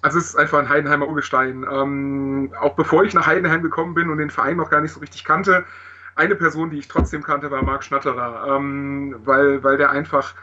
Also 0.00 0.18
es 0.18 0.30
ist 0.30 0.36
einfach 0.36 0.58
ein 0.58 0.68
Heidenheimer 0.68 1.06
Urgestein. 1.06 1.66
Ähm, 1.70 2.52
auch 2.60 2.74
bevor 2.74 3.04
ich 3.04 3.12
nach 3.12 3.26
Heidenheim 3.26 3.62
gekommen 3.62 3.94
bin 3.94 4.08
und 4.08 4.18
den 4.18 4.30
Verein 4.30 4.56
noch 4.56 4.70
gar 4.70 4.80
nicht 4.80 4.92
so 4.92 5.00
richtig 5.00 5.24
kannte, 5.24 5.64
eine 6.14 6.34
Person, 6.34 6.70
die 6.70 6.78
ich 6.78 6.88
trotzdem 6.88 7.22
kannte, 7.22 7.50
war 7.50 7.62
Marc 7.62 7.84
Schnatterer, 7.84 8.56
ähm, 8.56 9.16
weil, 9.24 9.62
weil 9.62 9.76
der 9.76 9.90
einfach 9.90 10.34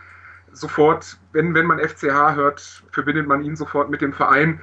sofort, 0.51 1.17
wenn, 1.31 1.53
wenn 1.53 1.65
man 1.65 1.79
FCH 1.79 2.36
hört, 2.36 2.83
verbindet 2.91 3.27
man 3.27 3.43
ihn 3.43 3.55
sofort 3.55 3.89
mit 3.89 4.01
dem 4.01 4.13
Verein 4.13 4.62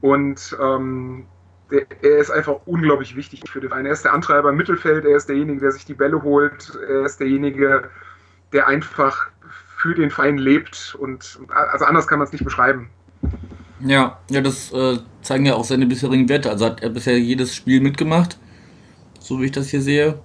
und 0.00 0.56
ähm, 0.62 1.26
der, 1.70 1.86
er 2.02 2.18
ist 2.18 2.30
einfach 2.30 2.56
unglaublich 2.66 3.16
wichtig 3.16 3.42
für 3.48 3.60
den 3.60 3.70
Verein. 3.70 3.86
Er 3.86 3.92
ist 3.92 4.04
der 4.04 4.12
Antreiber 4.12 4.50
im 4.50 4.56
Mittelfeld, 4.56 5.04
er 5.04 5.16
ist 5.16 5.28
derjenige, 5.28 5.60
der 5.60 5.72
sich 5.72 5.84
die 5.84 5.94
Bälle 5.94 6.22
holt, 6.22 6.78
er 6.88 7.04
ist 7.04 7.18
derjenige, 7.20 7.90
der 8.52 8.68
einfach 8.68 9.28
für 9.76 9.94
den 9.94 10.10
Verein 10.10 10.38
lebt 10.38 10.96
und 10.98 11.38
also 11.48 11.84
anders 11.84 12.06
kann 12.06 12.18
man 12.18 12.26
es 12.26 12.32
nicht 12.32 12.44
beschreiben. 12.44 12.90
Ja, 13.80 14.18
ja, 14.30 14.40
das 14.40 14.72
äh, 14.72 14.98
zeigen 15.22 15.46
ja 15.46 15.54
auch 15.54 15.64
seine 15.64 15.86
bisherigen 15.86 16.28
Werte. 16.28 16.50
Also 16.50 16.66
hat 16.66 16.82
er 16.82 16.90
bisher 16.90 17.18
jedes 17.18 17.54
Spiel 17.54 17.80
mitgemacht, 17.80 18.38
so 19.18 19.40
wie 19.40 19.46
ich 19.46 19.52
das 19.52 19.68
hier 19.68 19.82
sehe. 19.82 20.22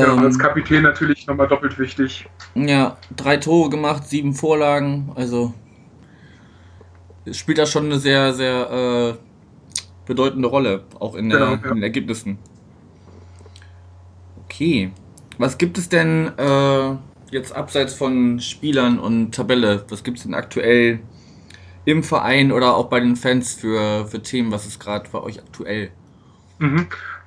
Ja, 0.00 0.14
Ähm, 0.14 0.24
als 0.24 0.38
Kapitän 0.38 0.82
natürlich 0.82 1.26
nochmal 1.26 1.48
doppelt 1.48 1.78
wichtig. 1.78 2.28
Ja, 2.54 2.98
drei 3.14 3.36
Tore 3.36 3.70
gemacht, 3.70 4.04
sieben 4.08 4.34
Vorlagen. 4.34 5.12
Also 5.14 5.54
spielt 7.32 7.58
da 7.58 7.66
schon 7.66 7.86
eine 7.86 7.98
sehr, 7.98 8.34
sehr 8.34 8.70
äh, 9.18 9.18
bedeutende 10.06 10.48
Rolle, 10.48 10.84
auch 10.98 11.14
in, 11.14 11.28
der, 11.28 11.38
Genau, 11.38 11.50
ja. 11.52 11.68
in 11.68 11.74
den 11.74 11.82
Ergebnissen. 11.82 12.38
Okay. 14.44 14.92
Was 15.38 15.58
gibt 15.58 15.76
es 15.76 15.88
denn 15.88 16.32
äh, 16.38 16.96
jetzt 17.30 17.54
abseits 17.54 17.94
von 17.94 18.40
Spielern 18.40 18.98
und 18.98 19.34
Tabelle? 19.34 19.84
Was 19.88 20.02
gibt 20.02 20.18
es 20.18 20.22
denn 20.22 20.34
aktuell 20.34 21.00
im 21.84 22.02
Verein 22.02 22.52
oder 22.52 22.74
auch 22.76 22.88
bei 22.88 23.00
den 23.00 23.16
Fans 23.16 23.52
für, 23.52 24.06
für 24.06 24.22
Themen? 24.22 24.50
Was 24.52 24.66
ist 24.66 24.80
gerade 24.80 25.08
bei 25.10 25.20
euch 25.20 25.40
aktuell? 25.40 25.90
Mhm. 26.58 26.86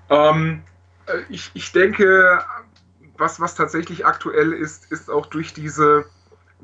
Ähm, 0.09 0.61
äh, 1.05 1.19
ich, 1.29 1.51
ich 1.53 1.71
denke, 1.71 2.39
was, 3.17 3.39
was 3.39 3.55
tatsächlich 3.55 4.05
aktuell 4.05 4.53
ist, 4.53 4.91
ist 4.91 5.11
auch 5.11 5.27
durch 5.27 5.53
diese 5.53 6.05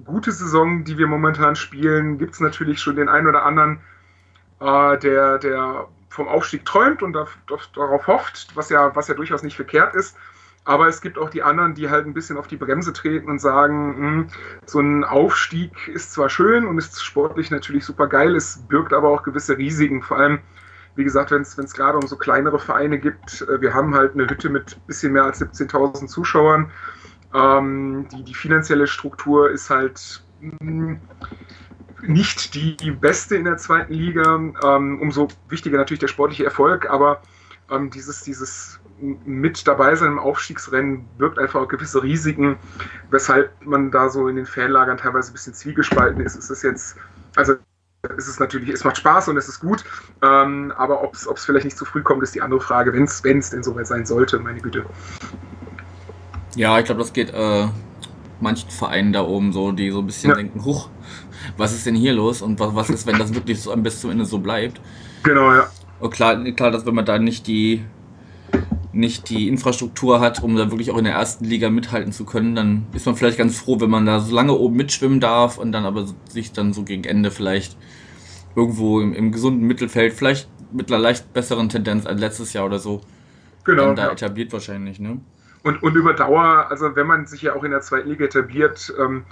gute 0.03 0.31
Saison, 0.31 0.83
die 0.83 0.97
wir 0.97 1.07
momentan 1.07 1.55
spielen, 1.55 2.17
gibt 2.17 2.33
es 2.33 2.39
natürlich 2.39 2.79
schon 2.81 2.95
den 2.95 3.07
einen 3.09 3.27
oder 3.27 3.45
anderen, 3.45 3.79
äh, 4.59 4.97
der, 4.97 5.37
der 5.37 5.87
vom 6.09 6.27
Aufstieg 6.27 6.65
träumt 6.65 7.01
und 7.01 7.13
darauf 7.13 8.07
hofft, 8.07 8.55
was 8.55 8.69
ja, 8.69 8.95
was 8.95 9.07
ja 9.07 9.15
durchaus 9.15 9.43
nicht 9.43 9.55
verkehrt 9.55 9.95
ist. 9.95 10.15
Aber 10.65 10.87
es 10.87 10.99
gibt 10.99 11.19
auch 11.19 11.29
die 11.29 11.43
anderen, 11.43 11.75
die 11.75 11.89
halt 11.89 12.07
ein 12.07 12.15
bisschen 12.15 12.37
auf 12.37 12.47
die 12.47 12.57
Bremse 12.57 12.91
treten 12.91 13.29
und 13.29 13.39
sagen, 13.39 13.95
hm, 13.95 14.27
so 14.65 14.79
ein 14.79 15.03
Aufstieg 15.03 15.87
ist 15.87 16.11
zwar 16.11 16.27
schön 16.27 16.65
und 16.65 16.79
ist 16.79 17.03
sportlich 17.03 17.51
natürlich 17.51 17.85
super 17.85 18.07
geil, 18.07 18.35
es 18.35 18.63
birgt 18.67 18.91
aber 18.91 19.09
auch 19.09 19.21
gewisse 19.21 19.57
Risiken. 19.57 20.01
Vor 20.01 20.17
allem, 20.17 20.39
wie 20.95 21.03
gesagt, 21.03 21.29
wenn 21.29 21.41
es 21.41 21.73
gerade 21.73 21.99
um 21.99 22.07
so 22.07 22.15
kleinere 22.15 22.57
Vereine 22.57 22.97
gibt, 22.97 23.41
äh, 23.43 23.61
wir 23.61 23.75
haben 23.75 23.93
halt 23.93 24.13
eine 24.13 24.27
Hütte 24.27 24.49
mit 24.49 24.75
ein 24.75 24.87
bisschen 24.87 25.13
mehr 25.13 25.25
als 25.25 25.39
17.000 25.39 26.07
Zuschauern. 26.07 26.71
Ähm, 27.35 28.07
die, 28.11 28.23
die 28.23 28.33
finanzielle 28.33 28.87
Struktur 28.87 29.51
ist 29.51 29.69
halt 29.69 30.23
mh, 30.39 30.57
hm, 30.61 30.99
nicht 32.07 32.53
die, 32.53 32.91
beste 32.91 33.35
in 33.35 33.45
der 33.45 33.57
zweiten 33.57 33.93
Liga. 33.93 34.35
Ähm, 34.63 34.99
umso 35.01 35.27
wichtiger 35.49 35.77
natürlich 35.77 35.99
der 35.99 36.07
sportliche 36.07 36.45
Erfolg, 36.45 36.89
aber 36.89 37.21
ähm, 37.69 37.89
dieses, 37.89 38.21
dieses 38.23 38.79
mit 38.99 39.67
dabei 39.67 39.95
sein 39.95 40.13
im 40.13 40.19
Aufstiegsrennen 40.19 41.05
birgt 41.17 41.37
einfach 41.37 41.61
auch 41.61 41.67
gewisse 41.67 42.01
Risiken, 42.01 42.57
weshalb 43.11 43.51
man 43.65 43.91
da 43.91 44.09
so 44.09 44.27
in 44.27 44.37
den 44.37 44.45
Fanlagern 44.45 44.97
teilweise 44.97 45.31
ein 45.31 45.33
bisschen 45.33 45.53
zwiegespalten 45.53 46.21
ist. 46.21 46.37
Es 46.37 46.49
ist 46.49 46.63
jetzt, 46.63 46.95
also 47.35 47.55
es 48.15 48.27
ist 48.27 48.39
natürlich, 48.39 48.69
es 48.69 48.83
macht 48.83 48.97
Spaß 48.97 49.27
und 49.29 49.37
es 49.37 49.49
ist 49.49 49.59
gut, 49.59 49.83
ähm, 50.21 50.71
aber 50.77 51.03
ob 51.03 51.13
es 51.13 51.45
vielleicht 51.45 51.65
nicht 51.65 51.77
zu 51.77 51.85
früh 51.85 52.03
kommt, 52.03 52.23
ist 52.23 52.35
die 52.35 52.41
andere 52.41 52.61
Frage, 52.61 52.93
wenn 52.93 53.03
es 53.03 53.49
denn 53.49 53.63
soweit 53.63 53.87
sein 53.87 54.05
sollte, 54.05 54.39
meine 54.39 54.61
Güte. 54.61 54.85
Ja, 56.55 56.79
ich 56.79 56.85
glaube, 56.85 57.01
das 57.01 57.11
geht 57.11 57.33
äh, 57.33 57.67
manchen 58.39 58.69
Vereinen 58.69 59.11
da 59.11 59.23
oben 59.23 59.51
so, 59.51 59.71
die 59.71 59.91
so 59.91 59.99
ein 59.99 60.05
bisschen 60.05 60.29
ja. 60.29 60.35
denken, 60.35 60.63
huch, 60.63 60.89
was 61.57 61.73
ist 61.73 61.85
denn 61.85 61.95
hier 61.95 62.13
los 62.13 62.41
und 62.41 62.59
was, 62.59 62.75
was 62.75 62.89
ist, 62.89 63.07
wenn 63.07 63.17
das 63.17 63.33
wirklich 63.33 63.61
so 63.61 63.75
bis 63.77 64.01
zum 64.01 64.11
Ende 64.11 64.25
so 64.25 64.39
bleibt? 64.39 64.79
Genau, 65.23 65.53
ja. 65.53 65.67
Und 65.99 66.11
klar, 66.11 66.43
klar, 66.51 66.71
dass 66.71 66.85
wenn 66.85 66.95
man 66.95 67.05
da 67.05 67.17
nicht 67.17 67.47
die 67.47 67.83
nicht 68.95 69.29
die 69.29 69.49
Infrastruktur 69.49 70.21
hat, 70.21 70.41
um 70.41 70.55
da 70.55 70.71
wirklich 70.71 70.89
auch 70.89 70.97
in 70.97 71.03
der 71.03 71.13
ersten 71.13 71.43
Liga 71.43 71.69
mithalten 71.69 72.13
zu 72.13 72.23
können, 72.23 72.55
dann 72.55 72.87
ist 72.93 73.05
man 73.05 73.15
vielleicht 73.15 73.37
ganz 73.37 73.59
froh, 73.59 73.81
wenn 73.81 73.89
man 73.89 74.05
da 74.05 74.21
so 74.21 74.33
lange 74.33 74.53
oben 74.53 74.77
mitschwimmen 74.77 75.19
darf 75.19 75.57
und 75.57 75.73
dann 75.73 75.85
aber 75.85 76.05
sich 76.29 76.53
dann 76.53 76.71
so 76.71 76.83
gegen 76.83 77.03
Ende 77.03 77.29
vielleicht 77.29 77.77
irgendwo 78.55 79.01
im, 79.01 79.13
im 79.13 79.33
gesunden 79.33 79.67
Mittelfeld, 79.67 80.13
vielleicht 80.13 80.47
mit 80.71 80.89
einer 80.89 81.01
leicht 81.01 81.33
besseren 81.33 81.67
Tendenz 81.67 82.05
als 82.05 82.21
letztes 82.21 82.53
Jahr 82.53 82.65
oder 82.65 82.79
so, 82.79 83.01
genau, 83.65 83.87
dann 83.87 83.95
da 83.97 84.05
ja. 84.05 84.11
etabliert 84.13 84.53
wahrscheinlich, 84.53 84.99
ne? 84.99 85.19
Und, 85.63 85.81
und 85.83 85.95
über 85.95 86.13
Dauer, 86.13 86.67
also 86.69 86.95
wenn 86.95 87.07
man 87.07 87.25
sich 87.25 87.41
ja 87.41 87.55
auch 87.55 87.63
in 87.63 87.71
der 87.71 87.81
zweiten 87.81 88.07
Liga 88.07 88.25
etabliert, 88.25 88.93
ähm, 88.99 89.25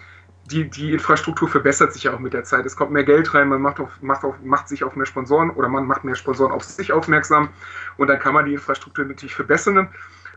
die, 0.51 0.69
die 0.69 0.91
Infrastruktur 0.91 1.47
verbessert 1.47 1.93
sich 1.93 2.03
ja 2.03 2.13
auch 2.13 2.19
mit 2.19 2.33
der 2.33 2.43
Zeit. 2.43 2.65
Es 2.65 2.75
kommt 2.75 2.91
mehr 2.91 3.03
Geld 3.03 3.33
rein, 3.33 3.47
man 3.47 3.61
macht, 3.61 3.79
auf, 3.79 3.89
macht, 4.01 4.23
auf, 4.23 4.35
macht 4.43 4.67
sich 4.67 4.83
auf 4.83 4.95
mehr 4.95 5.05
Sponsoren 5.05 5.49
oder 5.51 5.69
man 5.69 5.85
macht 5.85 6.03
mehr 6.03 6.15
Sponsoren 6.15 6.51
auf 6.51 6.63
sich 6.63 6.91
aufmerksam 6.91 7.49
und 7.97 8.07
dann 8.07 8.19
kann 8.19 8.33
man 8.33 8.45
die 8.45 8.53
Infrastruktur 8.53 9.05
natürlich 9.05 9.35
verbessern. 9.35 9.89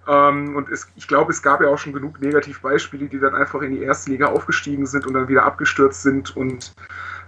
Ähm, 0.09 0.55
und 0.55 0.69
es, 0.69 0.89
ich 0.95 1.09
glaube, 1.09 1.33
es 1.33 1.43
gab 1.43 1.61
ja 1.61 1.69
auch 1.69 1.79
schon 1.79 1.93
genug 1.93 2.21
Negativbeispiele, 2.21 3.07
die 3.07 3.19
dann 3.19 3.35
einfach 3.35 3.63
in 3.63 3.73
die 3.73 3.83
erste 3.83 4.11
Liga 4.13 4.27
aufgestiegen 4.27 4.87
sind 4.87 5.07
und 5.07 5.15
dann 5.15 5.27
wieder 5.27 5.45
abgestürzt 5.45 6.03
sind 6.03 6.37
und 6.37 6.73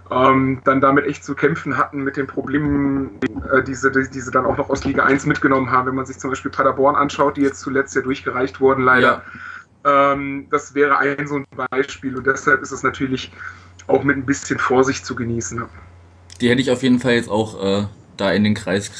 ähm, 0.09 0.61
dann 0.63 0.79
damit 0.79 1.05
echt 1.05 1.25
zu 1.25 1.35
kämpfen 1.35 1.77
hatten 1.77 2.03
mit 2.03 2.15
den 2.15 2.27
Problemen, 2.27 3.19
äh, 3.51 3.61
die, 3.61 3.75
sie, 3.75 3.91
die, 3.91 4.09
die 4.09 4.21
sie 4.21 4.31
dann 4.31 4.45
auch 4.45 4.57
noch 4.57 4.69
aus 4.69 4.85
Liga 4.85 5.03
1 5.03 5.25
mitgenommen 5.25 5.69
haben. 5.69 5.87
Wenn 5.87 5.95
man 5.95 6.05
sich 6.05 6.17
zum 6.17 6.29
Beispiel 6.29 6.49
Paderborn 6.49 6.95
anschaut, 6.95 7.35
die 7.35 7.41
jetzt 7.41 7.59
zuletzt 7.59 7.93
ja 7.95 8.01
durchgereicht 8.01 8.61
wurden, 8.61 8.83
leider. 8.83 9.07
Ja 9.07 9.23
ähm, 9.85 10.47
das 10.51 10.73
wäre 10.73 10.97
ein 10.97 11.27
so 11.27 11.37
ein 11.37 11.45
Beispiel 11.69 12.15
und 12.15 12.27
deshalb 12.27 12.61
ist 12.61 12.71
es 12.71 12.83
natürlich 12.83 13.31
auch 13.87 14.03
mit 14.03 14.17
ein 14.17 14.25
bisschen 14.25 14.59
Vorsicht 14.59 15.05
zu 15.05 15.15
genießen. 15.15 15.63
Die 16.41 16.49
hätte 16.49 16.61
ich 16.61 16.71
auf 16.71 16.83
jeden 16.83 16.99
Fall 16.99 17.13
jetzt 17.13 17.29
auch 17.29 17.63
äh, 17.63 17.85
da 18.17 18.31
in 18.31 18.43
den 18.43 18.53
Kreis 18.53 18.91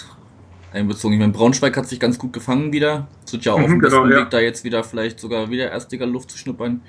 einbezogen. 0.73 1.13
Ich 1.13 1.19
meine, 1.19 1.33
Braunschweig 1.33 1.75
hat 1.77 1.87
sich 1.87 1.99
ganz 1.99 2.17
gut 2.17 2.33
gefangen 2.33 2.71
wieder. 2.73 3.07
Sind 3.25 3.45
ja 3.45 3.53
auch 3.53 3.57
mhm, 3.57 3.63
auf 3.63 3.69
dem 3.69 3.79
genau, 3.79 4.01
besten 4.01 4.11
ja. 4.11 4.21
Weg, 4.21 4.29
da 4.29 4.39
jetzt 4.39 4.63
wieder 4.63 4.83
vielleicht 4.83 5.19
sogar 5.19 5.49
wieder 5.49 5.71
Erstliga 5.71 6.05
Luft 6.05 6.31
zu 6.31 6.37
schnuppern. 6.37 6.81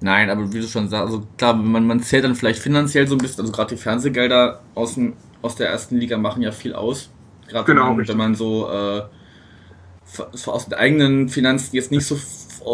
Nein, 0.00 0.30
aber 0.30 0.52
wie 0.52 0.60
du 0.60 0.66
schon 0.66 0.88
sagst, 0.88 1.06
also 1.06 1.26
klar, 1.38 1.54
man, 1.54 1.86
man 1.86 2.00
zählt 2.00 2.24
dann 2.24 2.34
vielleicht 2.34 2.60
finanziell 2.60 3.06
so 3.06 3.14
ein 3.14 3.18
bisschen, 3.18 3.42
also 3.42 3.52
gerade 3.52 3.74
die 3.76 3.80
Fernsehgelder 3.80 4.60
aus, 4.74 4.94
dem, 4.94 5.12
aus 5.42 5.54
der 5.54 5.68
ersten 5.68 5.96
Liga 5.96 6.18
machen 6.18 6.42
ja 6.42 6.50
viel 6.50 6.74
aus. 6.74 7.10
Gerade 7.48 7.66
genau, 7.66 7.90
wenn, 7.90 7.96
man, 7.98 8.08
wenn 8.08 8.16
man 8.16 8.34
so, 8.34 8.68
äh, 8.68 9.02
so 10.32 10.52
aus 10.52 10.64
den 10.64 10.74
eigenen 10.74 11.28
Finanzen 11.28 11.76
jetzt 11.76 11.92
nicht 11.92 12.04
so 12.04 12.18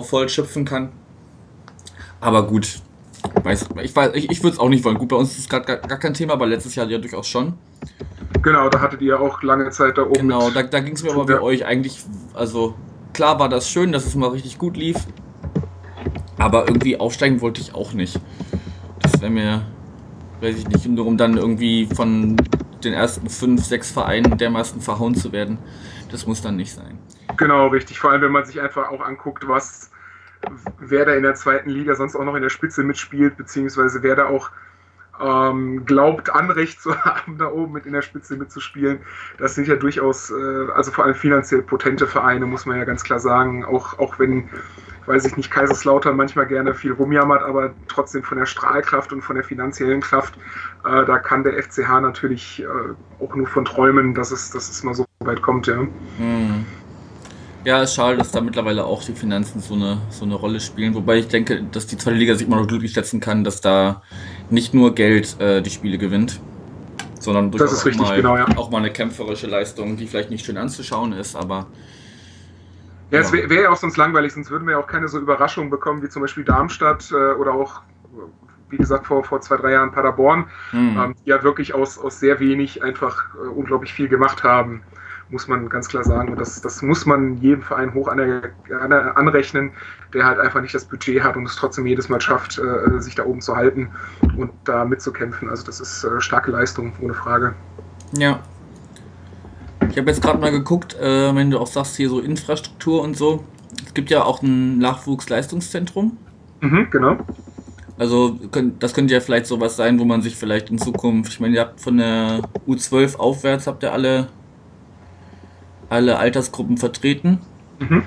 voll 0.03 0.29
schöpfen 0.29 0.65
kann. 0.65 0.91
Aber 2.21 2.47
gut, 2.47 2.81
weiß, 3.43 3.69
ich, 3.83 3.95
weiß, 3.95 4.15
ich, 4.15 4.31
ich 4.31 4.43
würde 4.43 4.55
es 4.55 4.61
auch 4.61 4.69
nicht 4.69 4.85
wollen. 4.85 4.99
Gut, 4.99 5.09
bei 5.09 5.17
uns 5.17 5.33
ist 5.33 5.39
es 5.39 5.49
gerade 5.49 5.65
gar, 5.67 5.77
gar, 5.77 5.99
kein 5.99 6.15
Thema, 6.15 6.35
aber 6.35 6.47
letztes 6.47 6.75
Jahr 6.75 6.87
ja 6.89 6.99
durchaus 6.99 7.29
schon. 7.29 7.55
Genau, 8.43 8.69
da 8.69 8.81
hattet 8.81 9.03
ihr 9.03 9.21
auch 9.21 9.43
lange 9.43 9.71
Zeit 9.71 9.99
da 9.99 10.03
oben. 10.03 10.15
Genau, 10.15 10.51
da, 10.51 10.63
da 10.63 10.81
ging 10.81 10.95
es 10.95 11.03
mir 11.03 11.13
aber 11.13 11.27
bei 11.27 11.41
euch 11.41 11.65
eigentlich, 11.65 12.05
also 12.35 12.75
klar 13.13 13.39
war 13.39 13.49
das 13.49 13.71
schön, 13.71 13.93
dass 13.93 14.07
es 14.07 14.15
mal 14.15 14.29
richtig 14.29 14.59
gut 14.59 14.77
lief, 14.77 14.97
aber 16.39 16.69
irgendwie 16.69 16.99
aufsteigen 16.99 17.41
wollte 17.41 17.61
ich 17.61 17.75
auch 17.75 17.93
nicht. 17.93 18.21
Das 19.01 19.21
wäre 19.21 19.31
mir, 19.31 19.63
weiß 20.41 20.57
ich 20.57 20.69
nicht, 20.69 20.87
nur 20.87 21.07
um 21.07 21.17
dann 21.17 21.37
irgendwie 21.37 21.87
von 21.87 22.37
den 22.85 22.93
ersten 22.93 23.29
fünf, 23.29 23.65
sechs 23.65 23.91
Vereinen 23.91 24.39
dermaßen 24.39 24.81
verhauen 24.81 25.15
zu 25.15 25.33
werden. 25.33 25.59
Das 26.11 26.27
muss 26.27 26.41
dann 26.41 26.57
nicht 26.57 26.73
sein. 26.73 26.99
Genau, 27.39 27.69
richtig. 27.69 27.99
Vor 28.01 28.11
allem, 28.11 28.21
wenn 28.21 28.33
man 28.33 28.45
sich 28.45 28.61
einfach 28.61 28.91
auch 28.91 29.01
anguckt, 29.01 29.49
was 29.49 29.91
wer 30.79 31.05
da 31.05 31.13
in 31.15 31.23
der 31.23 31.35
zweiten 31.35 31.71
Liga 31.71 31.95
sonst 31.95 32.15
auch 32.15 32.25
noch 32.25 32.35
in 32.35 32.43
der 32.43 32.51
Spitze 32.51 32.85
mitspielt, 32.85 33.37
beziehungsweise 33.37 34.03
wer 34.03 34.17
da 34.17 34.27
auch 34.27 34.51
ähm, 35.21 35.85
glaubt, 35.85 36.31
Anrecht 36.31 36.81
zu 36.83 36.97
haben, 37.05 37.39
da 37.39 37.51
oben 37.51 37.73
mit 37.73 37.87
in 37.87 37.93
der 37.93 38.03
Spitze 38.03 38.37
mitzuspielen. 38.37 39.01
Das 39.39 39.55
sind 39.55 39.69
ja 39.69 39.77
durchaus, 39.77 40.31
äh, 40.31 40.71
also 40.75 40.91
vor 40.91 41.05
allem 41.05 41.15
finanziell 41.15 41.63
potente 41.63 42.07
Vereine, 42.07 42.47
muss 42.47 42.67
man 42.67 42.77
ja 42.77 42.85
ganz 42.85 43.05
klar 43.05 43.21
sagen. 43.21 43.65
Auch, 43.65 43.99
auch 43.99 44.19
wenn, 44.19 44.49
weiß 45.07 45.25
ich 45.25 45.37
nicht, 45.37 45.51
Kaiserslautern 45.51 46.17
manchmal 46.17 46.47
gerne 46.47 46.75
viel 46.75 46.93
rumjammert, 46.93 47.43
aber 47.43 47.73
trotzdem 47.89 48.23
von 48.23 48.39
der 48.39 48.47
Strahlkraft 48.47 49.13
und 49.13 49.23
von 49.23 49.37
der 49.37 49.45
finanziellen 49.45 50.01
Kraft, 50.01 50.37
äh, 50.85 51.05
da 51.05 51.19
kann 51.19 51.45
der 51.45 51.63
FCH 51.63 52.01
natürlich 52.01 52.63
äh, 52.63 53.25
auch 53.25 53.35
nur 53.35 53.47
von 53.47 53.65
träumen, 53.65 54.15
dass 54.15 54.31
es, 54.31 54.51
dass 54.51 54.69
es 54.69 54.83
mal 54.85 54.95
so 54.95 55.05
weit 55.21 55.43
kommt, 55.43 55.67
ja. 55.67 55.83
Mhm. 56.19 56.58
Ja, 57.69 57.83
ist 57.83 57.97
schade, 57.97 58.17
dass 58.17 58.31
da 58.31 58.41
mittlerweile 58.41 58.87
auch 58.87 59.05
die 59.05 59.13
Finanzen 59.13 59.61
so 59.61 59.75
eine, 59.75 59.99
so 60.09 60.25
eine 60.25 60.37
Rolle 60.37 60.59
spielen. 60.59 60.95
Wobei 60.95 61.19
ich 61.19 61.29
denke, 61.29 61.65
dass 61.65 61.87
die 61.87 61.99
zweite 61.99 62.17
Liga 62.17 62.35
sich 62.35 62.47
immer 62.47 62.57
noch 62.57 62.67
glücklich 62.67 62.93
schätzen 62.93 63.21
kann, 63.21 63.45
dass 63.45 63.61
da 63.61 64.01
nicht 64.49 64.73
nur 64.73 64.95
Geld 64.95 65.39
äh, 65.39 65.61
die 65.61 65.69
Spiele 65.69 65.99
gewinnt, 65.99 66.41
sondern 67.21 67.51
durchaus 67.51 67.85
richtig, 67.85 68.01
auch, 68.01 68.09
mal, 68.09 68.17
genau, 68.17 68.39
ja. 68.39 68.47
auch 68.57 68.71
mal 68.71 68.79
eine 68.79 68.91
kämpferische 68.91 69.49
Leistung, 69.49 69.99
die 69.99 70.07
vielleicht 70.07 70.31
nicht 70.31 70.47
schön 70.47 70.57
anzuschauen 70.57 71.13
ist, 71.13 71.37
aber. 71.37 71.67
Ja, 73.11 73.19
ja. 73.19 73.21
es 73.21 73.33
wäre 73.33 73.51
wär 73.51 73.63
ja 73.65 73.69
auch 73.69 73.77
sonst 73.77 73.99
langweilig, 73.99 74.33
sonst 74.33 74.51
würden 74.51 74.67
wir 74.67 74.73
ja 74.73 74.79
auch 74.79 74.87
keine 74.87 75.07
so 75.07 75.19
Überraschungen 75.19 75.69
bekommen 75.69 76.03
wie 76.03 76.09
zum 76.09 76.23
Beispiel 76.23 76.45
Darmstadt 76.45 77.11
äh, 77.11 77.35
oder 77.35 77.53
auch, 77.53 77.83
wie 78.71 78.79
gesagt, 78.79 79.07
vor, 79.07 79.25
vor 79.25 79.43
zwei, 79.43 79.59
drei 79.59 79.73
Jahren 79.73 79.93
Paderborn, 79.93 80.47
hm. 80.71 80.97
ähm, 80.99 81.15
die 81.23 81.29
ja 81.29 81.43
wirklich 81.43 81.75
aus, 81.75 81.99
aus 81.99 82.19
sehr 82.19 82.41
wenig 82.41 82.83
einfach 82.83 83.27
äh, 83.35 83.47
unglaublich 83.47 83.93
viel 83.93 84.09
gemacht 84.09 84.43
haben 84.43 84.85
muss 85.31 85.49
man 85.49 85.69
ganz 85.69 85.89
klar 85.89 86.05
sagen. 86.05 86.31
Und 86.31 86.41
das, 86.41 86.61
das 86.61 86.83
muss 86.83 87.07
man 87.07 87.37
jedem 87.39 87.63
Verein 87.63 87.95
hoch 87.95 88.09
anrechnen, 88.09 89.73
der 90.15 90.25
halt 90.25 90.39
einfach 90.39 90.61
nicht 90.61 90.75
das 90.75 90.85
Budget 90.85 91.23
hat 91.23 91.37
und 91.37 91.47
es 91.47 91.57
trotzdem 91.57 91.87
jedes 91.87 92.09
Mal 92.09 92.21
schafft, 92.21 92.59
äh, 92.59 93.01
sich 93.01 93.15
da 93.15 93.25
oben 93.25 93.41
zu 93.41 93.57
halten 93.57 93.91
und 94.37 94.51
da 94.65 94.85
mitzukämpfen. 94.85 95.49
Also 95.49 95.65
das 95.65 95.81
ist 95.81 96.05
äh, 96.05 96.21
starke 96.21 96.51
Leistung, 96.51 96.93
ohne 97.01 97.15
Frage. 97.15 97.55
Ja. 98.17 98.41
Ich 99.91 99.97
habe 99.97 100.11
jetzt 100.11 100.23
gerade 100.23 100.39
mal 100.39 100.51
geguckt, 100.51 100.95
äh, 100.95 101.35
wenn 101.35 101.51
du 101.51 101.59
auch 101.59 101.67
sagst, 101.67 101.97
hier 101.97 102.09
so 102.09 102.21
Infrastruktur 102.21 103.03
und 103.03 103.17
so. 103.17 103.45
Es 103.85 103.95
gibt 103.95 104.11
ja 104.11 104.25
auch 104.25 104.43
ein 104.43 104.79
Nachwuchsleistungszentrum. 104.79 106.17
Mhm, 106.61 106.89
genau. 106.91 107.19
Also 107.99 108.39
das 108.79 108.95
könnte 108.95 109.13
ja 109.13 109.21
vielleicht 109.21 109.47
sowas 109.47 109.77
sein, 109.77 109.99
wo 109.99 110.05
man 110.05 110.23
sich 110.23 110.37
vielleicht 110.37 110.71
in 110.71 110.79
Zukunft, 110.79 111.33
ich 111.33 111.41
meine, 111.41 111.57
ihr 111.57 111.61
habt 111.63 111.81
von 111.81 111.97
der 111.97 112.43
U12 112.67 113.17
aufwärts, 113.17 113.67
habt 113.67 113.83
ihr 113.83 113.93
alle 113.93 114.29
alle 115.89 116.19
Altersgruppen 116.19 116.77
vertreten. 116.77 117.41
Mhm. 117.79 118.03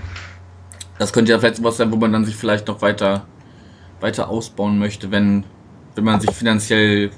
Das 0.99 1.13
könnte 1.13 1.31
ja 1.31 1.39
vielleicht 1.39 1.63
was 1.63 1.77
sein, 1.77 1.91
wo 1.91 1.95
man 1.95 2.11
dann 2.11 2.25
sich 2.25 2.35
vielleicht 2.35 2.67
noch 2.67 2.81
weiter, 2.81 3.25
weiter 3.99 4.29
ausbauen 4.29 4.77
möchte, 4.77 5.11
wenn, 5.11 5.45
wenn 5.95 6.03
man 6.03 6.19
sich 6.19 6.31
finanziell 6.31 7.11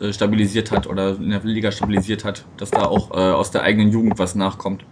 äh, 0.00 0.12
stabilisiert 0.12 0.70
hat 0.70 0.86
oder 0.86 1.16
in 1.16 1.30
der 1.30 1.40
Liga 1.40 1.72
stabilisiert 1.72 2.24
hat, 2.24 2.44
dass 2.56 2.70
da 2.70 2.82
auch 2.82 3.10
äh, 3.12 3.14
aus 3.14 3.50
der 3.50 3.62
eigenen 3.62 3.90
Jugend 3.90 4.18
was 4.18 4.34
nachkommt. 4.34 4.84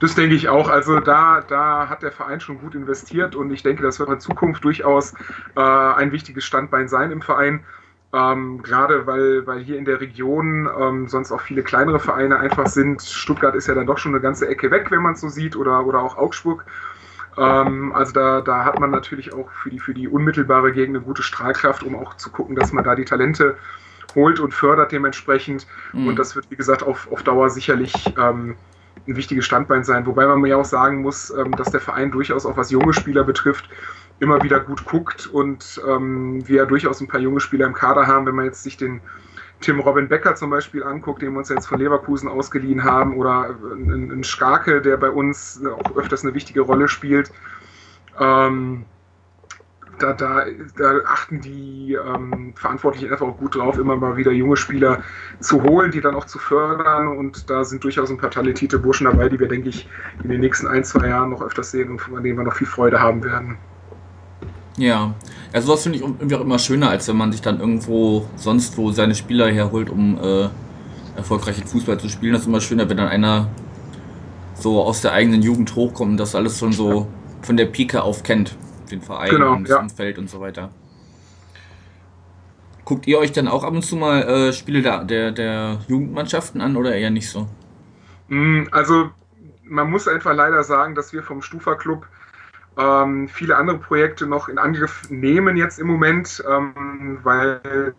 Das 0.00 0.14
denke 0.14 0.34
ich 0.34 0.48
auch. 0.48 0.68
Also 0.68 1.00
da, 1.00 1.42
da 1.46 1.88
hat 1.88 2.02
der 2.02 2.12
Verein 2.12 2.40
schon 2.40 2.58
gut 2.58 2.74
investiert 2.74 3.34
und 3.34 3.52
ich 3.52 3.62
denke, 3.62 3.82
das 3.82 3.98
wird 3.98 4.08
in 4.08 4.20
Zukunft 4.20 4.64
durchaus 4.64 5.14
äh, 5.56 5.60
ein 5.60 6.12
wichtiges 6.12 6.44
Standbein 6.44 6.88
sein 6.88 7.10
im 7.10 7.22
Verein. 7.22 7.64
Ähm, 8.14 8.62
gerade 8.62 9.06
weil, 9.08 9.44
weil 9.46 9.60
hier 9.60 9.76
in 9.76 9.84
der 9.84 10.00
Region 10.00 10.68
ähm, 10.78 11.08
sonst 11.08 11.32
auch 11.32 11.40
viele 11.40 11.64
kleinere 11.64 11.98
Vereine 11.98 12.38
einfach 12.38 12.68
sind. 12.68 13.02
Stuttgart 13.02 13.56
ist 13.56 13.66
ja 13.66 13.74
dann 13.74 13.86
doch 13.86 13.98
schon 13.98 14.12
eine 14.12 14.20
ganze 14.20 14.46
Ecke 14.46 14.70
weg, 14.70 14.90
wenn 14.90 15.02
man 15.02 15.14
es 15.14 15.20
so 15.20 15.28
sieht, 15.28 15.56
oder, 15.56 15.84
oder 15.84 16.00
auch 16.00 16.16
Augsburg. 16.16 16.64
Ähm, 17.36 17.92
also 17.92 18.12
da, 18.12 18.40
da 18.40 18.64
hat 18.64 18.78
man 18.78 18.92
natürlich 18.92 19.34
auch 19.34 19.50
für 19.50 19.70
die, 19.70 19.80
für 19.80 19.94
die 19.94 20.06
unmittelbare 20.06 20.72
Gegend 20.72 20.96
eine 20.96 21.04
gute 21.04 21.24
Strahlkraft, 21.24 21.82
um 21.82 21.96
auch 21.96 22.16
zu 22.16 22.30
gucken, 22.30 22.54
dass 22.54 22.72
man 22.72 22.84
da 22.84 22.94
die 22.94 23.04
Talente 23.04 23.56
holt 24.14 24.38
und 24.38 24.54
fördert 24.54 24.92
dementsprechend. 24.92 25.66
Mhm. 25.92 26.08
Und 26.08 26.18
das 26.18 26.36
wird, 26.36 26.48
wie 26.50 26.56
gesagt, 26.56 26.84
auf, 26.84 27.10
auf 27.10 27.24
Dauer 27.24 27.50
sicherlich 27.50 28.14
ähm, 28.16 28.54
ein 29.08 29.16
wichtiges 29.16 29.44
Standbein 29.44 29.82
sein. 29.82 30.06
Wobei 30.06 30.26
man 30.26 30.44
ja 30.46 30.56
auch 30.56 30.64
sagen 30.64 31.02
muss, 31.02 31.30
ähm, 31.30 31.50
dass 31.52 31.70
der 31.70 31.80
Verein 31.80 32.10
durchaus 32.10 32.46
auch 32.46 32.56
was 32.56 32.70
junge 32.70 32.92
Spieler 32.92 33.24
betrifft, 33.24 33.68
immer 34.24 34.42
wieder 34.42 34.58
gut 34.58 34.84
guckt 34.84 35.26
und 35.26 35.80
ähm, 35.86 36.46
wir 36.48 36.56
ja 36.56 36.64
durchaus 36.64 37.00
ein 37.00 37.08
paar 37.08 37.20
junge 37.20 37.40
Spieler 37.40 37.66
im 37.66 37.74
Kader 37.74 38.06
haben. 38.06 38.26
Wenn 38.26 38.34
man 38.34 38.46
jetzt 38.46 38.62
sich 38.62 38.76
den 38.76 39.00
Tim 39.60 39.80
Robin 39.80 40.08
Becker 40.08 40.34
zum 40.34 40.50
Beispiel 40.50 40.82
anguckt, 40.82 41.22
den 41.22 41.32
wir 41.32 41.38
uns 41.38 41.48
jetzt 41.48 41.66
von 41.66 41.78
Leverkusen 41.78 42.28
ausgeliehen 42.28 42.84
haben, 42.84 43.16
oder 43.16 43.54
ein, 43.72 44.24
Starke, 44.24 44.82
der 44.82 44.96
bei 44.96 45.10
uns 45.10 45.62
auch 45.64 45.96
öfters 45.96 46.24
eine 46.24 46.34
wichtige 46.34 46.62
Rolle 46.62 46.88
spielt. 46.88 47.30
Ähm, 48.18 48.84
da, 49.98 50.12
da, 50.12 50.44
da, 50.76 50.98
achten 51.06 51.40
die 51.40 51.94
ähm, 51.94 52.52
Verantwortlichen 52.56 53.12
einfach 53.12 53.26
auch 53.26 53.38
gut 53.38 53.54
drauf, 53.54 53.78
immer 53.78 53.96
mal 53.96 54.16
wieder 54.16 54.32
junge 54.32 54.56
Spieler 54.56 55.02
zu 55.38 55.62
holen, 55.62 55.92
die 55.92 56.00
dann 56.00 56.14
auch 56.14 56.24
zu 56.24 56.38
fördern. 56.38 57.08
Und 57.08 57.48
da 57.48 57.64
sind 57.64 57.84
durchaus 57.84 58.10
ein 58.10 58.18
paar 58.18 58.30
talentierte 58.30 58.78
Burschen 58.78 59.04
dabei, 59.04 59.28
die 59.28 59.38
wir, 59.38 59.48
denke 59.48 59.68
ich, 59.68 59.88
in 60.22 60.30
den 60.30 60.40
nächsten 60.40 60.66
ein, 60.66 60.84
zwei 60.84 61.08
Jahren 61.08 61.30
noch 61.30 61.42
öfters 61.42 61.70
sehen 61.70 61.90
und 61.90 62.00
von 62.00 62.22
denen 62.22 62.36
wir 62.36 62.44
noch 62.44 62.56
viel 62.56 62.66
Freude 62.66 63.00
haben 63.00 63.22
werden. 63.22 63.56
Ja, 64.76 65.14
ja 65.52 65.60
sowas 65.60 65.82
finde 65.82 65.98
ich 65.98 66.04
irgendwie 66.04 66.34
auch 66.34 66.40
immer 66.40 66.58
schöner, 66.58 66.90
als 66.90 67.08
wenn 67.08 67.16
man 67.16 67.32
sich 67.32 67.42
dann 67.42 67.60
irgendwo 67.60 68.26
sonst 68.36 68.76
wo 68.76 68.90
seine 68.92 69.14
Spieler 69.14 69.50
herholt, 69.50 69.90
um 69.90 70.18
äh, 70.18 70.48
erfolgreichen 71.16 71.66
Fußball 71.66 71.98
zu 71.98 72.08
spielen. 72.08 72.32
Das 72.32 72.42
ist 72.42 72.48
immer 72.48 72.60
schöner, 72.60 72.88
wenn 72.88 72.96
dann 72.96 73.08
einer 73.08 73.48
so 74.54 74.82
aus 74.82 75.00
der 75.00 75.12
eigenen 75.12 75.42
Jugend 75.42 75.74
hochkommt 75.74 76.12
und 76.12 76.16
das 76.16 76.34
alles 76.34 76.58
schon 76.58 76.72
so 76.72 77.08
von 77.42 77.56
der 77.56 77.66
Pike 77.66 78.02
auf 78.02 78.22
kennt, 78.22 78.56
den 78.90 79.00
Verein 79.00 79.30
genau, 79.30 79.56
das 79.56 79.68
ja. 79.68 79.80
Umfeld 79.80 80.18
und 80.18 80.30
so 80.30 80.40
weiter. 80.40 80.70
Guckt 82.84 83.06
ihr 83.06 83.18
euch 83.18 83.32
dann 83.32 83.48
auch 83.48 83.64
ab 83.64 83.72
und 83.72 83.82
zu 83.82 83.96
mal 83.96 84.22
äh, 84.22 84.52
Spiele 84.52 84.82
der, 84.82 85.04
der, 85.04 85.32
der 85.32 85.80
Jugendmannschaften 85.88 86.60
an 86.60 86.76
oder 86.76 86.94
eher 86.94 87.10
nicht 87.10 87.30
so? 87.30 87.48
Mm, 88.28 88.64
also 88.70 89.10
man 89.64 89.90
muss 89.90 90.06
einfach 90.06 90.34
leider 90.34 90.62
sagen, 90.64 90.94
dass 90.94 91.12
wir 91.12 91.22
vom 91.22 91.40
Stufa 91.40 91.74
Club 91.76 92.06
ähm, 92.78 93.28
viele 93.28 93.56
andere 93.56 93.78
Projekte 93.78 94.26
noch 94.26 94.48
in 94.48 94.58
Angriff 94.58 95.08
nehmen 95.10 95.56
jetzt 95.56 95.78
im 95.78 95.86
Moment, 95.86 96.42
ähm, 96.48 97.18
weil 97.22 97.94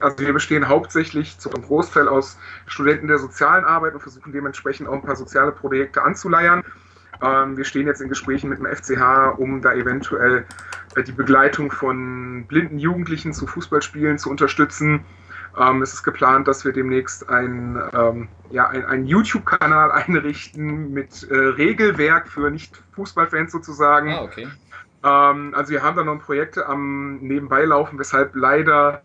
also 0.00 0.18
wir 0.18 0.32
bestehen 0.32 0.68
hauptsächlich 0.68 1.38
zu 1.38 1.50
einem 1.50 1.64
Großteil 1.64 2.08
aus 2.08 2.38
Studenten 2.66 3.08
der 3.08 3.18
sozialen 3.18 3.64
Arbeit 3.64 3.94
und 3.94 4.00
versuchen 4.00 4.32
dementsprechend 4.32 4.88
auch 4.88 4.94
ein 4.94 5.02
paar 5.02 5.16
soziale 5.16 5.52
Projekte 5.52 6.02
anzuleiern. 6.02 6.62
Ähm, 7.20 7.56
wir 7.56 7.64
stehen 7.64 7.86
jetzt 7.86 8.00
in 8.00 8.08
Gesprächen 8.08 8.48
mit 8.48 8.58
dem 8.58 8.66
FCH, 8.66 9.38
um 9.38 9.60
da 9.60 9.72
eventuell 9.72 10.44
äh, 10.94 11.02
die 11.02 11.12
Begleitung 11.12 11.72
von 11.72 12.46
blinden 12.46 12.78
Jugendlichen 12.78 13.32
zu 13.32 13.46
Fußballspielen 13.46 14.18
zu 14.18 14.30
unterstützen. 14.30 15.04
Ähm, 15.58 15.82
es 15.82 15.92
ist 15.92 16.02
geplant, 16.04 16.46
dass 16.46 16.64
wir 16.64 16.72
demnächst 16.72 17.28
ein, 17.28 17.80
ähm, 17.92 18.28
ja, 18.50 18.68
ein, 18.68 18.84
einen 18.84 19.06
YouTube-Kanal 19.06 19.90
einrichten 19.90 20.92
mit 20.92 21.28
äh, 21.30 21.34
Regelwerk 21.34 22.28
für 22.28 22.50
Nicht-Fußballfans 22.50 23.50
sozusagen. 23.50 24.12
Ah, 24.12 24.22
okay. 24.22 24.46
Ähm, 25.04 25.54
also 25.54 25.70
wir 25.70 25.82
haben 25.82 25.96
da 25.96 26.04
noch 26.04 26.20
Projekte 26.20 26.66
am 26.66 27.18
nebenbei 27.18 27.64
laufen, 27.64 27.98
weshalb 27.98 28.36
leider 28.36 29.02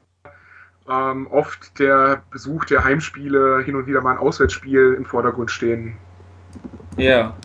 ähm, 0.87 1.27
oft 1.27 1.79
der 1.79 2.23
Besuch 2.29 2.65
der 2.65 2.83
Heimspiele 2.83 3.61
hin 3.63 3.75
und 3.75 3.87
wieder 3.87 4.01
mal 4.01 4.11
ein 4.11 4.17
Auswärtsspiel 4.17 4.93
im 4.97 5.05
Vordergrund 5.05 5.49
stehen. 5.49 5.97
Ja. 6.97 7.35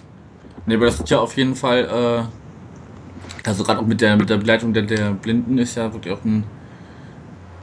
Ne, 0.67 0.75
aber 0.75 0.87
das 0.87 1.01
ist 1.01 1.09
ja 1.09 1.19
auf 1.19 1.35
jeden 1.35 1.55
Fall, 1.55 2.29
äh, 3.45 3.49
also 3.49 3.65
gerade 3.65 3.81
auch 3.81 3.87
mit 3.87 4.03
der, 4.03 4.17
mit 4.17 4.29
der 4.29 4.37
Begleitung 4.37 4.75
der, 4.75 4.83
der 4.83 5.13
Blinden 5.13 5.57
ist 5.57 5.77
ja 5.77 5.93
wirklich 5.93 6.13
auch 6.13 6.23
ein 6.25 6.45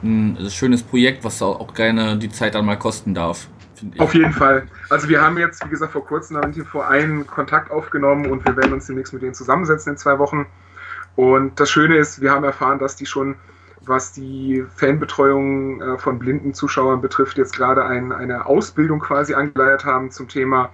ein 0.02 0.50
schönes 0.50 0.82
Projekt, 0.82 1.24
was 1.24 1.40
auch 1.42 1.72
gerne 1.74 2.16
die 2.16 2.28
Zeit 2.28 2.54
dann 2.54 2.64
mal 2.64 2.78
kosten 2.78 3.14
darf. 3.14 3.48
Auf 3.98 4.14
jeden 4.14 4.32
Fall. 4.32 4.66
Also 4.88 5.08
wir 5.08 5.20
haben 5.20 5.36
jetzt, 5.38 5.64
wie 5.64 5.68
gesagt, 5.68 5.92
vor 5.92 6.04
kurzem 6.04 6.40
mit 6.40 6.56
dem 6.56 6.64
Verein 6.64 7.26
Kontakt 7.26 7.70
aufgenommen 7.70 8.26
und 8.26 8.44
wir 8.46 8.56
werden 8.56 8.72
uns 8.72 8.86
demnächst 8.86 9.12
mit 9.12 9.22
denen 9.22 9.34
zusammensetzen 9.34 9.92
in 9.92 9.98
zwei 9.98 10.18
Wochen. 10.18 10.46
Und 11.14 11.58
das 11.60 11.70
Schöne 11.70 11.96
ist, 11.96 12.20
wir 12.20 12.30
haben 12.30 12.44
erfahren, 12.44 12.78
dass 12.78 12.96
die 12.96 13.06
schon, 13.06 13.36
was 13.82 14.12
die 14.12 14.64
Fanbetreuung 14.76 15.80
äh, 15.80 15.98
von 15.98 16.18
blinden 16.18 16.54
Zuschauern 16.54 17.00
betrifft, 17.00 17.38
jetzt 17.38 17.54
gerade 17.54 17.84
ein, 17.84 18.12
eine 18.12 18.46
Ausbildung 18.46 19.00
quasi 19.00 19.34
angeleiert 19.34 19.84
haben 19.84 20.10
zum 20.10 20.28
Thema 20.28 20.70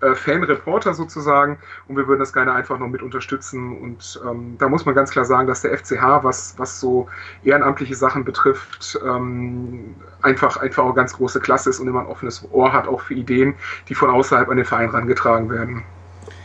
äh, 0.00 0.14
Fanreporter 0.14 0.94
sozusagen 0.94 1.58
und 1.88 1.96
wir 1.96 2.06
würden 2.06 2.20
das 2.20 2.32
gerne 2.32 2.52
einfach 2.52 2.78
noch 2.78 2.88
mit 2.88 3.02
unterstützen. 3.02 3.78
Und 3.78 4.20
ähm, 4.28 4.56
da 4.58 4.68
muss 4.68 4.84
man 4.84 4.94
ganz 4.94 5.10
klar 5.10 5.24
sagen, 5.24 5.46
dass 5.46 5.62
der 5.62 5.76
FCH, 5.76 6.22
was, 6.22 6.54
was 6.58 6.80
so 6.80 7.08
ehrenamtliche 7.44 7.94
Sachen 7.94 8.24
betrifft, 8.24 8.98
ähm, 9.04 9.94
einfach, 10.22 10.58
einfach 10.58 10.84
auch 10.84 10.94
ganz 10.94 11.14
große 11.14 11.40
Klasse 11.40 11.70
ist 11.70 11.80
und 11.80 11.88
immer 11.88 12.00
ein 12.00 12.06
offenes 12.06 12.46
Ohr 12.52 12.72
hat, 12.72 12.88
auch 12.88 13.00
für 13.00 13.14
Ideen, 13.14 13.54
die 13.88 13.94
von 13.94 14.10
außerhalb 14.10 14.48
an 14.48 14.56
den 14.56 14.66
Verein 14.66 14.90
herangetragen 14.90 15.50
werden. 15.50 15.84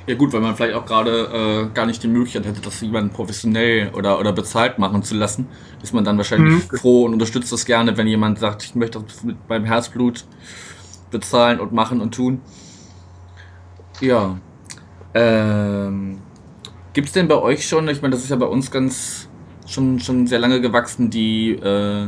Ja 0.07 0.15
gut, 0.15 0.33
weil 0.33 0.41
man 0.41 0.55
vielleicht 0.55 0.75
auch 0.75 0.85
gerade 0.85 1.69
äh, 1.69 1.73
gar 1.73 1.85
nicht 1.85 2.01
die 2.01 2.07
Möglichkeit 2.07 2.45
hätte, 2.45 2.61
das 2.61 2.81
jemanden 2.81 3.11
professionell 3.11 3.91
oder, 3.93 4.19
oder 4.19 4.33
bezahlt 4.33 4.79
machen 4.79 5.03
zu 5.03 5.15
lassen, 5.15 5.47
ist 5.83 5.93
man 5.93 6.03
dann 6.03 6.17
wahrscheinlich 6.17 6.71
mhm. 6.71 6.77
froh 6.77 7.05
und 7.05 7.13
unterstützt 7.13 7.51
das 7.51 7.65
gerne, 7.65 7.95
wenn 7.97 8.07
jemand 8.07 8.39
sagt, 8.39 8.63
ich 8.63 8.75
möchte 8.75 8.99
das 8.99 9.23
mit 9.23 9.37
meinem 9.47 9.65
Herzblut 9.65 10.25
bezahlen 11.11 11.59
und 11.59 11.71
machen 11.71 12.01
und 12.01 12.15
tun. 12.15 12.41
Ja. 14.01 14.37
Ähm, 15.13 16.19
Gibt 16.93 17.07
es 17.07 17.13
denn 17.13 17.27
bei 17.27 17.35
euch 17.35 17.67
schon, 17.67 17.87
ich 17.87 18.01
meine, 18.01 18.13
das 18.13 18.23
ist 18.23 18.29
ja 18.29 18.35
bei 18.35 18.45
uns 18.45 18.71
ganz 18.71 19.29
schon, 19.67 19.99
schon 19.99 20.27
sehr 20.27 20.39
lange 20.39 20.59
gewachsen, 20.59 21.09
die 21.09 21.51
äh, 21.51 22.07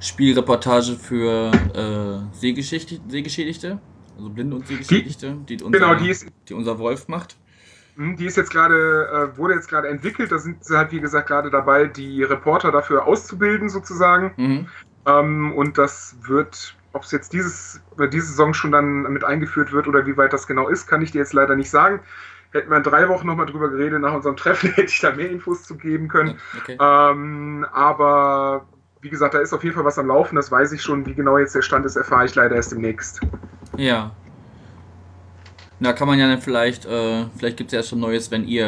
Spielreportage 0.00 0.94
für 0.94 1.50
äh, 1.74 2.36
Sehgeschädigte, 2.36 3.80
also 4.16 4.30
Blinde 4.30 4.56
und 4.56 4.66
Sehgeschädigte, 4.66 5.36
die, 5.48 5.56
die, 5.56 5.64
unser, 5.64 5.78
genau, 5.78 5.94
die, 5.94 6.10
ist, 6.10 6.26
die 6.48 6.54
unser 6.54 6.78
Wolf 6.78 7.08
macht. 7.08 7.36
Hm, 7.96 8.16
die 8.16 8.26
ist 8.26 8.36
jetzt 8.36 8.50
gerade, 8.50 9.32
äh, 9.34 9.38
wurde 9.38 9.54
jetzt 9.54 9.68
gerade 9.68 9.88
entwickelt, 9.88 10.30
da 10.30 10.38
sind 10.38 10.64
sie 10.64 10.76
halt, 10.76 10.92
wie 10.92 11.00
gesagt, 11.00 11.28
gerade 11.28 11.50
dabei, 11.50 11.86
die 11.86 12.22
Reporter 12.22 12.70
dafür 12.70 13.06
auszubilden, 13.06 13.68
sozusagen. 13.68 14.32
Mhm. 14.36 14.66
Ähm, 15.06 15.52
und 15.54 15.78
das 15.78 16.16
wird 16.26 16.76
ob 16.92 17.02
es 17.02 17.12
jetzt 17.12 17.32
dieses, 17.32 17.80
diese 18.12 18.26
Saison 18.26 18.54
schon 18.54 18.72
dann 18.72 19.02
mit 19.12 19.24
eingeführt 19.24 19.72
wird 19.72 19.88
oder 19.88 20.06
wie 20.06 20.16
weit 20.16 20.32
das 20.32 20.46
genau 20.46 20.68
ist, 20.68 20.86
kann 20.86 21.02
ich 21.02 21.12
dir 21.12 21.18
jetzt 21.18 21.32
leider 21.32 21.54
nicht 21.54 21.70
sagen. 21.70 22.00
Hätten 22.52 22.70
wir 22.70 22.78
in 22.78 22.82
drei 22.82 23.08
Wochen 23.08 23.26
nochmal 23.26 23.46
drüber 23.46 23.68
geredet, 23.68 24.00
nach 24.00 24.14
unserem 24.14 24.36
Treffen 24.36 24.70
hätte 24.74 24.90
ich 24.90 25.00
da 25.00 25.12
mehr 25.12 25.30
Infos 25.30 25.64
zu 25.64 25.76
geben 25.76 26.08
können. 26.08 26.38
Okay. 26.62 26.78
Ähm, 26.80 27.66
aber 27.72 28.66
wie 29.00 29.10
gesagt, 29.10 29.34
da 29.34 29.38
ist 29.38 29.52
auf 29.52 29.62
jeden 29.62 29.76
Fall 29.76 29.84
was 29.84 29.98
am 29.98 30.06
Laufen, 30.06 30.36
das 30.36 30.50
weiß 30.50 30.72
ich 30.72 30.82
schon. 30.82 31.04
Wie 31.06 31.14
genau 31.14 31.38
jetzt 31.38 31.54
der 31.54 31.62
Stand 31.62 31.84
ist, 31.84 31.96
erfahre 31.96 32.24
ich 32.24 32.34
leider 32.34 32.56
erst 32.56 32.72
demnächst. 32.72 33.20
Ja. 33.76 34.12
Na, 35.78 35.92
kann 35.92 36.08
man 36.08 36.18
ja 36.18 36.26
dann 36.26 36.40
vielleicht, 36.40 36.86
äh, 36.86 37.26
vielleicht 37.36 37.56
gibt 37.58 37.72
es 37.72 37.76
ja 37.76 37.82
schon 37.82 38.00
Neues, 38.00 38.30
wenn 38.30 38.44
ihr 38.44 38.66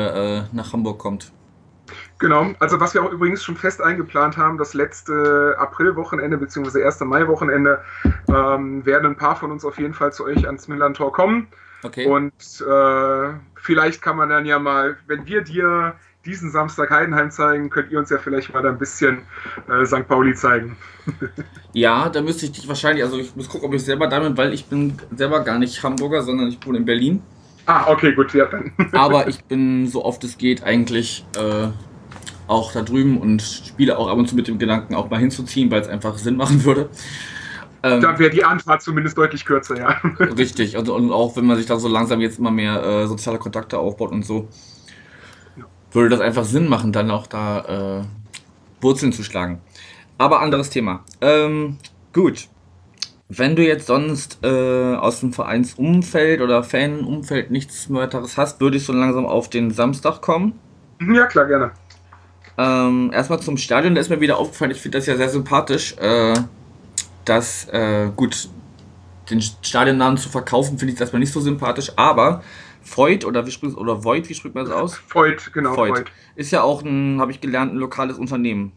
äh, 0.53 0.55
nach 0.55 0.73
Hamburg 0.73 0.99
kommt. 0.99 1.33
Genau, 2.21 2.53
also 2.59 2.79
was 2.79 2.93
wir 2.93 3.03
auch 3.03 3.11
übrigens 3.11 3.43
schon 3.43 3.57
fest 3.57 3.81
eingeplant 3.81 4.37
haben, 4.37 4.59
das 4.59 4.75
letzte 4.75 5.57
Aprilwochenende 5.59 6.37
bzw. 6.37 6.79
erste 6.81 7.07
Maiwochenende 7.07 7.81
ähm, 8.29 8.85
werden 8.85 9.13
ein 9.13 9.17
paar 9.17 9.37
von 9.37 9.51
uns 9.51 9.65
auf 9.65 9.79
jeden 9.79 9.95
Fall 9.95 10.13
zu 10.13 10.27
euch 10.27 10.47
ans 10.47 10.69
Millantor 10.69 11.15
kommen. 11.15 11.49
Okay. 11.83 12.07
Und 12.07 12.33
äh, 12.61 13.33
vielleicht 13.55 14.03
kann 14.03 14.19
man 14.19 14.29
dann 14.29 14.45
ja 14.45 14.59
mal, 14.59 14.99
wenn 15.07 15.25
wir 15.25 15.41
dir 15.41 15.95
diesen 16.27 16.51
Samstag 16.51 16.91
Heidenheim 16.91 17.31
zeigen, 17.31 17.71
könnt 17.71 17.91
ihr 17.91 17.99
uns 17.99 18.11
ja 18.11 18.19
vielleicht 18.19 18.53
mal 18.53 18.67
ein 18.67 18.77
bisschen 18.77 19.23
äh, 19.71 19.87
St. 19.87 20.07
Pauli 20.07 20.35
zeigen. 20.35 20.77
ja, 21.73 22.11
da 22.11 22.21
müsste 22.21 22.45
ich 22.45 22.53
dich 22.53 22.69
wahrscheinlich, 22.69 23.03
also 23.03 23.17
ich 23.17 23.35
muss 23.35 23.49
gucken, 23.49 23.67
ob 23.67 23.75
ich 23.75 23.83
selber 23.83 24.07
da 24.09 24.21
bin, 24.21 24.37
weil 24.37 24.53
ich 24.53 24.67
bin 24.67 24.99
selber 25.17 25.41
gar 25.41 25.59
nicht 25.59 25.83
Hamburger, 25.83 26.21
sondern 26.21 26.49
ich 26.49 26.59
wohne 26.67 26.77
in 26.77 26.85
Berlin. 26.85 27.23
Ah, 27.65 27.87
okay, 27.89 28.13
gut, 28.13 28.35
ja 28.35 28.45
dann. 28.45 28.73
Aber 28.93 29.27
ich 29.29 29.43
bin 29.45 29.87
so 29.87 30.05
oft 30.05 30.23
es 30.25 30.37
geht 30.37 30.63
eigentlich 30.65 31.25
äh, 31.39 31.69
auch 32.51 32.73
da 32.73 32.83
drüben 32.83 33.19
und 33.19 33.43
spiele 33.43 33.97
auch 33.97 34.09
ab 34.09 34.19
und 34.19 34.29
zu 34.29 34.35
mit 34.35 34.49
dem 34.49 34.59
Gedanken, 34.59 34.95
auch 34.95 35.09
mal 35.09 35.21
hinzuziehen, 35.21 35.71
weil 35.71 35.81
es 35.81 35.89
einfach 35.89 36.19
Sinn 36.19 36.37
machen 36.37 36.65
würde. 36.65 36.91
Ähm, 37.83 38.01
da 38.03 38.19
wäre 38.19 38.31
die 38.31 38.45
Anfahrt 38.45 38.83
zumindest 38.83 39.17
deutlich 39.17 39.45
kürzer, 39.45 39.79
ja. 39.79 39.97
Richtig, 40.19 40.77
und, 40.77 40.89
und, 40.89 41.13
auch 41.13 41.37
wenn 41.37 41.47
man 41.47 41.57
sich 41.57 41.67
da 41.67 41.79
so 41.79 41.89
langsam 41.89 42.21
jetzt 42.21 42.39
immer 42.39 42.51
mehr 42.51 42.83
äh, 42.83 43.07
soziale 43.07 43.39
Kontakte 43.39 43.79
aufbaut 43.79 44.11
und 44.11 44.25
so, 44.25 44.49
ja. 45.57 45.65
würde 45.93 46.11
das 46.11 46.21
einfach 46.21 46.45
Sinn 46.45 46.69
machen, 46.69 46.93
dann 46.93 47.11
auch 47.11 47.27
da 47.27 48.01
äh, 48.01 48.83
Wurzeln 48.83 49.13
zu 49.13 49.23
schlagen. 49.23 49.61
Aber 50.19 50.41
anderes 50.41 50.69
Thema. 50.69 51.05
Ähm, 51.23 51.79
gut. 52.13 52.49
Wenn 53.29 53.55
du 53.55 53.65
jetzt 53.65 53.87
sonst 53.87 54.41
äh, 54.43 54.97
aus 54.97 55.21
dem 55.21 55.33
Vereinsumfeld 55.33 56.41
oder 56.41 56.65
Fanumfeld 56.65 57.53
nichts 57.53 57.91
weiteres 57.91 58.37
hast, 58.37 58.61
würde 58.61 58.77
ich 58.77 58.85
so 58.85 58.93
langsam 58.93 59.25
auf 59.25 59.49
den 59.49 59.71
Samstag 59.71 60.21
kommen. 60.21 60.59
Ja, 61.01 61.27
klar, 61.27 61.47
gerne. 61.47 61.71
Ähm, 62.61 63.11
erstmal 63.15 63.41
zum 63.41 63.57
Stadion, 63.57 63.95
da 63.95 64.03
ist 64.03 64.11
mir 64.11 64.21
wieder 64.21 64.37
aufgefallen, 64.37 64.71
ich 64.71 64.83
finde 64.83 64.99
das 64.99 65.07
ja 65.07 65.17
sehr 65.17 65.31
sympathisch, 65.31 65.97
äh, 65.97 66.35
dass, 67.25 67.67
äh, 67.71 68.11
gut, 68.15 68.51
den 69.31 69.41
Stadionnamen 69.41 70.19
zu 70.19 70.29
verkaufen, 70.29 70.77
finde 70.79 70.93
ich 70.93 71.01
erstmal 71.01 71.21
nicht 71.21 71.33
so 71.33 71.41
sympathisch, 71.41 71.91
aber 71.97 72.43
Voigt 72.85 73.25
oder 73.25 73.47
wie 73.47 73.51
spricht 73.51 73.79
oder 73.79 74.05
Voigt, 74.05 74.29
wie 74.29 74.35
spricht 74.35 74.55
man 74.55 74.67
das 74.67 74.75
aus? 74.75 75.01
Voigt, 75.09 75.55
genau. 75.55 75.75
Voigt. 75.75 76.13
Ist 76.37 76.51
ja 76.51 76.61
auch 76.61 76.83
ein, 76.83 77.19
habe 77.19 77.33
ich 77.33 77.41
gelernt, 77.41 77.73
ein 77.73 77.79
lokales 77.79 78.19
Unternehmen. 78.19 78.73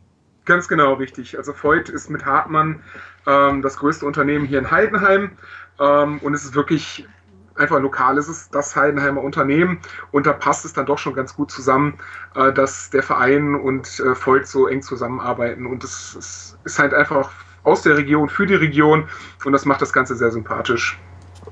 Ganz 0.45 0.69
genau, 0.69 0.93
richtig. 0.93 1.37
Also 1.37 1.53
Voigt 1.53 1.89
ist 1.89 2.09
mit 2.09 2.25
Hartmann 2.25 2.81
ähm, 3.27 3.61
das 3.61 3.75
größte 3.75 4.05
Unternehmen 4.05 4.45
hier 4.45 4.59
in 4.59 4.71
Heidenheim 4.71 5.31
ähm, 5.81 6.19
und 6.19 6.33
es 6.33 6.45
ist 6.45 6.55
wirklich 6.55 7.05
einfach 7.55 7.79
lokal, 7.79 8.17
es 8.17 8.27
ist 8.27 8.53
das 8.53 8.75
Heidenheimer 8.75 9.21
Unternehmen 9.21 9.79
und 10.11 10.25
da 10.25 10.33
passt 10.33 10.65
es 10.65 10.73
dann 10.73 10.85
doch 10.85 10.97
schon 10.97 11.13
ganz 11.13 11.35
gut 11.35 11.51
zusammen, 11.51 11.95
äh, 12.35 12.51
dass 12.51 12.89
der 12.89 13.03
Verein 13.03 13.55
und 13.55 13.99
äh, 13.99 14.15
Voigt 14.15 14.47
so 14.47 14.67
eng 14.67 14.81
zusammenarbeiten 14.81 15.65
und 15.65 15.83
es, 15.83 16.15
es 16.17 16.57
ist 16.63 16.79
halt 16.79 16.93
einfach 16.93 17.31
aus 17.63 17.81
der 17.81 17.97
Region 17.97 18.29
für 18.29 18.45
die 18.45 18.55
Region 18.55 19.07
und 19.45 19.53
das 19.53 19.65
macht 19.65 19.81
das 19.81 19.93
Ganze 19.93 20.15
sehr 20.15 20.31
sympathisch. 20.31 20.99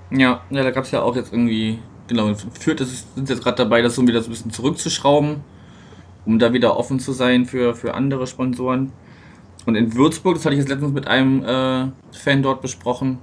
Ja, 0.10 0.42
ja 0.50 0.64
da 0.64 0.72
gab 0.72 0.84
es 0.84 0.92
ja 0.92 1.02
auch 1.02 1.16
jetzt 1.16 1.32
irgendwie, 1.32 1.80
genau, 2.08 2.34
Fürth 2.60 2.82
ist, 2.82 3.16
sind 3.16 3.30
jetzt 3.30 3.44
gerade 3.44 3.58
dabei, 3.58 3.82
das 3.82 3.96
so 3.96 4.06
wieder 4.08 4.22
so 4.22 4.28
ein 4.28 4.32
bisschen 4.32 4.52
zurückzuschrauben, 4.52 5.44
um 6.26 6.40
da 6.40 6.54
wieder 6.54 6.78
offen 6.78 7.00
zu 7.00 7.14
sein 7.14 7.46
für, 7.46 7.76
für 7.76 7.94
andere 7.94 8.28
Sponsoren. 8.28 8.92
Und 9.66 9.76
in 9.76 9.96
Würzburg, 9.96 10.36
das 10.36 10.46
hatte 10.46 10.56
ich 10.56 10.60
jetzt 10.60 10.70
letztens 10.70 10.92
mit 10.92 11.08
einem 11.08 11.44
äh, 11.44 11.92
Fan 12.18 12.42
dort 12.42 12.62
besprochen, 12.62 13.20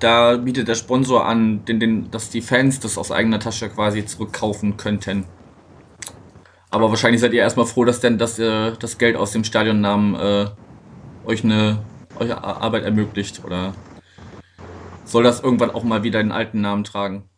da 0.00 0.36
bietet 0.36 0.68
der 0.68 0.74
Sponsor 0.74 1.26
an, 1.26 1.64
den, 1.64 1.78
den, 1.78 2.10
dass 2.10 2.30
die 2.30 2.42
Fans 2.42 2.80
das 2.80 2.98
aus 2.98 3.12
eigener 3.12 3.38
Tasche 3.38 3.68
quasi 3.68 4.04
zurückkaufen 4.04 4.76
könnten. 4.76 5.26
Aber 6.70 6.88
wahrscheinlich 6.90 7.20
seid 7.20 7.32
ihr 7.32 7.42
erstmal 7.42 7.66
froh, 7.66 7.84
dass 7.84 8.00
denn 8.00 8.18
dass, 8.18 8.38
äh, 8.38 8.72
das 8.78 8.98
Geld 8.98 9.16
aus 9.16 9.32
dem 9.32 9.44
Stadionnamen 9.44 10.14
äh, 10.14 10.46
euch 11.26 11.44
eine 11.44 11.84
euch 12.18 12.36
Arbeit 12.36 12.84
ermöglicht 12.84 13.42
oder 13.44 13.72
soll 15.04 15.24
das 15.24 15.40
irgendwann 15.40 15.70
auch 15.70 15.82
mal 15.82 16.02
wieder 16.02 16.22
den 16.22 16.32
alten 16.32 16.60
Namen 16.60 16.84
tragen? 16.84 17.28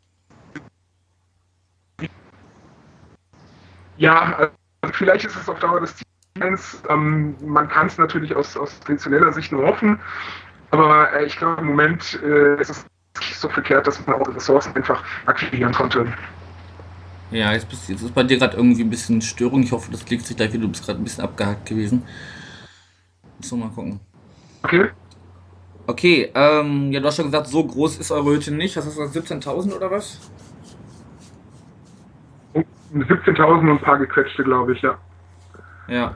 Ja, 3.97 4.51
also 4.81 4.95
vielleicht 4.95 5.25
ist 5.25 5.37
es 5.37 5.49
auf 5.49 5.59
Dauer 5.61 5.81
des 5.81 5.95
Ziels. 6.35 6.83
Ähm, 6.89 7.37
man 7.45 7.69
kann 7.69 7.87
es 7.87 7.99
natürlich 7.99 8.35
aus, 8.35 8.57
aus 8.57 8.81
traditioneller 8.81 9.33
Sicht 9.33 9.53
nur 9.53 9.65
hoffen, 9.65 10.01
aber 10.73 11.13
äh, 11.13 11.27
ich 11.27 11.37
glaube 11.37 11.61
im 11.61 11.69
Moment 11.69 12.19
äh, 12.25 12.61
ist 12.61 12.71
es 12.71 12.87
nicht 13.21 13.37
so 13.37 13.49
verkehrt, 13.49 13.87
dass 13.87 14.05
man 14.07 14.21
auch 14.21 14.35
Ressourcen 14.35 14.75
einfach 14.75 15.03
aktivieren 15.27 15.73
konnte. 15.73 16.07
Ja, 17.31 17.53
jetzt, 17.53 17.69
bist, 17.69 17.89
jetzt 17.89 18.03
ist 18.03 18.15
bei 18.15 18.25
dir 18.25 18.39
gerade 18.39 18.57
irgendwie 18.57 18.83
ein 18.83 18.91
bisschen 18.91 19.23
Störung. 19.23 19.63
Ich 19.63 19.73
hoffe, 19.73 19.91
das 19.91 20.05
klickt 20.05 20.27
sich 20.27 20.37
gleich 20.37 20.53
wieder. 20.53 20.63
Du 20.63 20.69
bist 20.69 20.85
gerade 20.85 21.01
ein 21.01 21.05
bisschen 21.05 21.25
abgehackt 21.25 21.67
gewesen. 21.67 22.03
So, 23.41 23.57
mal 23.57 23.71
gucken. 23.71 24.01
Okay. 24.63 24.91
Okay, 25.87 26.31
ähm, 26.35 26.93
ja, 26.93 27.01
du 27.01 27.07
hast 27.07 27.17
schon 27.17 27.27
gesagt, 27.27 27.49
so 27.49 27.65
groß 27.65 27.99
ist 27.99 28.13
eure 28.13 28.33
Hütte 28.33 28.53
nicht. 28.53 28.77
Was 28.77 28.87
hast 28.87 28.97
du 28.97 29.03
gesagt, 29.03 29.47
17.000 29.47 29.75
oder 29.75 29.91
was? 29.91 30.21
17.000 32.95 33.61
und 33.61 33.69
ein 33.71 33.81
paar 33.81 33.99
gequetschte, 33.99 34.45
glaube 34.45 34.75
ich, 34.75 34.83
ja. 34.83 34.99
Ja. 35.89 36.15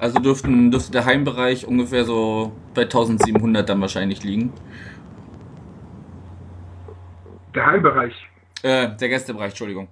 Also 0.00 0.18
dürften, 0.18 0.70
dürfte 0.70 0.92
der 0.92 1.04
Heimbereich 1.04 1.66
ungefähr 1.66 2.04
so 2.04 2.52
bei 2.74 2.82
1700 2.82 3.68
dann 3.68 3.82
wahrscheinlich 3.82 4.24
liegen. 4.24 4.50
Der 7.54 7.66
Heimbereich? 7.66 8.14
Äh, 8.62 8.96
der 8.96 9.08
Gästebereich, 9.10 9.50
Entschuldigung. 9.50 9.88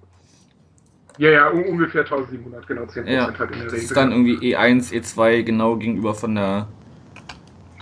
Ja, 1.19 1.29
ja, 1.29 1.49
um, 1.49 1.63
ungefähr 1.63 2.01
1700, 2.01 2.65
genau, 2.65 2.83
10% 2.83 3.05
ja, 3.05 3.27
halt 3.27 3.33
in 3.33 3.37
der 3.37 3.49
Regel. 3.49 3.65
Das 3.65 3.79
ist 3.83 3.95
dann 3.95 4.11
irgendwie 4.11 4.55
E1, 4.55 4.91
E2 4.91 5.43
genau 5.43 5.75
gegenüber 5.75 6.15
von 6.15 6.33
der 6.33 6.67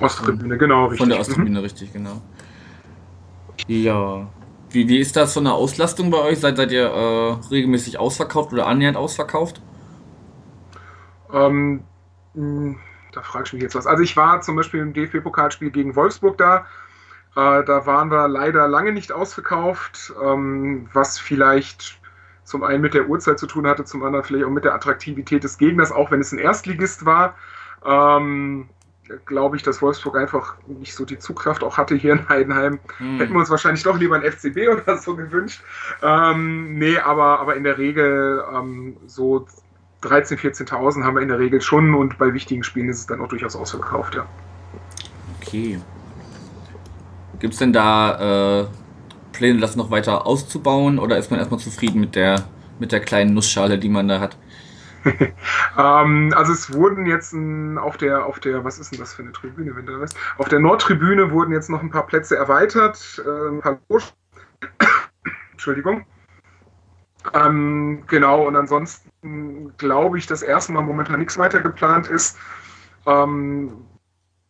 Osttribüne, 0.01 0.57
genau, 0.57 0.85
richtig. 0.85 0.99
Von 0.99 1.09
der 1.09 1.19
Osttribüne, 1.19 1.59
mhm. 1.59 1.63
richtig, 1.63 1.93
genau. 1.93 2.21
Ja. 3.67 4.27
Wie, 4.71 4.89
wie 4.89 4.99
ist 4.99 5.15
das 5.15 5.33
von 5.33 5.45
der 5.45 5.53
Auslastung 5.53 6.11
bei 6.11 6.19
euch? 6.19 6.39
Seid, 6.39 6.57
seid 6.57 6.71
ihr 6.73 6.87
äh, 6.87 7.49
regelmäßig 7.51 7.99
ausverkauft 7.99 8.51
oder 8.51 8.67
annähernd 8.67 8.97
ausverkauft? 8.97 9.61
Ähm, 11.33 11.83
da 13.11 13.21
frage 13.21 13.45
ich 13.47 13.53
mich 13.53 13.63
jetzt 13.63 13.75
was. 13.75 13.87
Also 13.87 14.03
ich 14.03 14.15
war 14.15 14.41
zum 14.41 14.55
Beispiel 14.55 14.81
im 14.81 14.93
DFB-Pokalspiel 14.93 15.71
gegen 15.71 15.95
Wolfsburg 15.95 16.37
da. 16.37 16.65
Äh, 17.35 17.63
da 17.63 17.85
waren 17.85 18.09
wir 18.11 18.27
leider 18.27 18.67
lange 18.67 18.91
nicht 18.91 19.11
ausverkauft, 19.11 20.13
ähm, 20.23 20.89
was 20.93 21.19
vielleicht 21.19 21.99
zum 22.43 22.63
einen 22.63 22.81
mit 22.81 22.93
der 22.93 23.09
Uhrzeit 23.09 23.39
zu 23.39 23.47
tun 23.47 23.67
hatte, 23.67 23.83
zum 23.85 24.03
anderen 24.03 24.23
vielleicht 24.23 24.45
auch 24.45 24.49
mit 24.49 24.63
der 24.63 24.73
Attraktivität 24.73 25.43
des 25.43 25.57
Gegners, 25.57 25.91
auch 25.91 26.11
wenn 26.11 26.21
es 26.21 26.31
ein 26.31 26.39
Erstligist 26.39 27.05
war. 27.05 27.35
Ähm, 27.85 28.69
glaube 29.25 29.55
ich, 29.55 29.63
dass 29.63 29.81
Wolfsburg 29.81 30.17
einfach 30.17 30.55
nicht 30.67 30.93
so 30.93 31.05
die 31.05 31.19
Zugkraft 31.19 31.63
auch 31.63 31.77
hatte 31.77 31.95
hier 31.95 32.13
in 32.13 32.29
Heidenheim. 32.29 32.79
Hm. 32.97 33.17
Hätten 33.17 33.33
wir 33.33 33.39
uns 33.39 33.49
wahrscheinlich 33.49 33.83
doch 33.83 33.97
lieber 33.97 34.15
ein 34.15 34.29
FCB 34.29 34.69
oder 34.69 34.97
so 34.97 35.15
gewünscht. 35.15 35.61
Ähm, 36.01 36.77
nee, 36.77 36.97
aber, 36.97 37.39
aber 37.39 37.55
in 37.55 37.63
der 37.63 37.77
Regel 37.77 38.43
ähm, 38.53 38.97
so 39.05 39.45
13.000, 40.03 40.67
14.000 40.67 41.03
haben 41.03 41.15
wir 41.15 41.21
in 41.21 41.29
der 41.29 41.39
Regel 41.39 41.61
schon 41.61 41.95
und 41.95 42.17
bei 42.17 42.33
wichtigen 42.33 42.63
Spielen 42.63 42.89
ist 42.89 42.99
es 42.99 43.05
dann 43.07 43.21
auch 43.21 43.27
durchaus 43.27 43.55
ausverkauft, 43.55 44.15
ja. 44.15 44.25
Okay. 45.41 45.79
Gibt 47.39 47.53
es 47.53 47.59
denn 47.59 47.73
da 47.73 48.61
äh, 48.61 48.67
Pläne, 49.33 49.59
das 49.59 49.75
noch 49.75 49.91
weiter 49.91 50.25
auszubauen 50.25 50.99
oder 50.99 51.17
ist 51.17 51.29
man 51.31 51.39
erstmal 51.39 51.59
zufrieden 51.59 51.99
mit 51.99 52.15
der, 52.15 52.45
mit 52.79 52.91
der 52.91 52.99
kleinen 52.99 53.33
Nussschale, 53.33 53.77
die 53.77 53.89
man 53.89 54.07
da 54.07 54.19
hat? 54.19 54.37
ähm, 55.77 56.33
also 56.35 56.51
es 56.51 56.73
wurden 56.73 57.05
jetzt 57.05 57.33
ein, 57.33 57.77
auf 57.77 57.97
der, 57.97 58.25
auf 58.25 58.39
der, 58.39 58.63
was 58.63 58.79
ist 58.79 58.91
denn 58.91 58.99
das 58.99 59.13
für 59.13 59.21
eine 59.21 59.31
Tribüne, 59.31 59.75
wenn 59.75 59.85
du 59.85 59.99
weißt? 59.99 60.17
Auf 60.37 60.49
der 60.49 60.59
Nordtribüne 60.59 61.31
wurden 61.31 61.53
jetzt 61.53 61.69
noch 61.69 61.81
ein 61.81 61.91
paar 61.91 62.05
Plätze 62.07 62.35
erweitert, 62.35 63.21
äh, 63.25 63.49
ein 63.49 63.61
paar 63.61 63.79
Entschuldigung. 65.51 66.05
Ähm, 67.33 68.03
genau, 68.07 68.47
und 68.47 68.55
ansonsten 68.55 69.06
glaube 69.77 70.17
ich, 70.17 70.27
dass 70.27 70.41
erstmal 70.41 70.83
momentan 70.83 71.19
nichts 71.19 71.37
weiter 71.37 71.61
geplant 71.61 72.07
ist. 72.07 72.37
Ähm, 73.05 73.85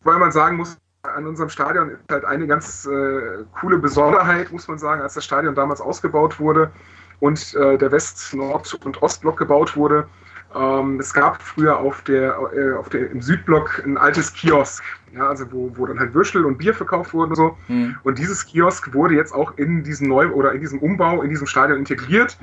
weil 0.03 0.19
man 0.19 0.31
sagen 0.31 0.57
muss, 0.57 0.77
an 1.03 1.25
unserem 1.25 1.49
Stadion 1.49 1.91
ist 1.91 1.99
halt 2.11 2.25
eine 2.25 2.47
ganz 2.47 2.85
äh, 2.85 3.43
coole 3.59 3.77
Besonderheit, 3.77 4.51
muss 4.51 4.67
man 4.67 4.77
sagen, 4.77 5.01
als 5.01 5.13
das 5.13 5.25
Stadion 5.25 5.55
damals 5.55 5.79
ausgebaut 5.79 6.39
wurde 6.39 6.71
und 7.19 7.55
äh, 7.55 7.77
der 7.77 7.91
West-, 7.91 8.33
Nord- 8.33 8.73
und 8.85 9.01
Ostblock 9.01 9.37
gebaut 9.37 9.75
wurde. 9.75 10.07
Ähm, 10.55 10.99
es 10.99 11.13
gab 11.13 11.41
früher 11.41 11.77
auf 11.77 12.01
der, 12.03 12.37
äh, 12.53 12.73
auf 12.73 12.89
der, 12.89 13.11
im 13.11 13.21
Südblock 13.21 13.83
ein 13.85 13.97
altes 13.97 14.33
Kiosk, 14.33 14.83
ja, 15.13 15.27
also 15.27 15.51
wo, 15.51 15.71
wo 15.75 15.85
dann 15.85 15.99
halt 15.99 16.13
Würstel 16.13 16.45
und 16.45 16.57
Bier 16.57 16.73
verkauft 16.73 17.13
wurden 17.13 17.31
und 17.31 17.35
so. 17.35 17.57
Mhm. 17.67 17.97
Und 18.03 18.17
dieses 18.17 18.45
Kiosk 18.45 18.93
wurde 18.93 19.15
jetzt 19.15 19.33
auch 19.33 19.57
in 19.57 19.83
diesem 19.83 20.07
Neu- 20.07 20.31
oder 20.31 20.53
in 20.53 20.61
diesem 20.61 20.79
Umbau, 20.79 21.21
in 21.21 21.29
diesem 21.29 21.47
Stadion 21.47 21.79
integriert. 21.79 22.37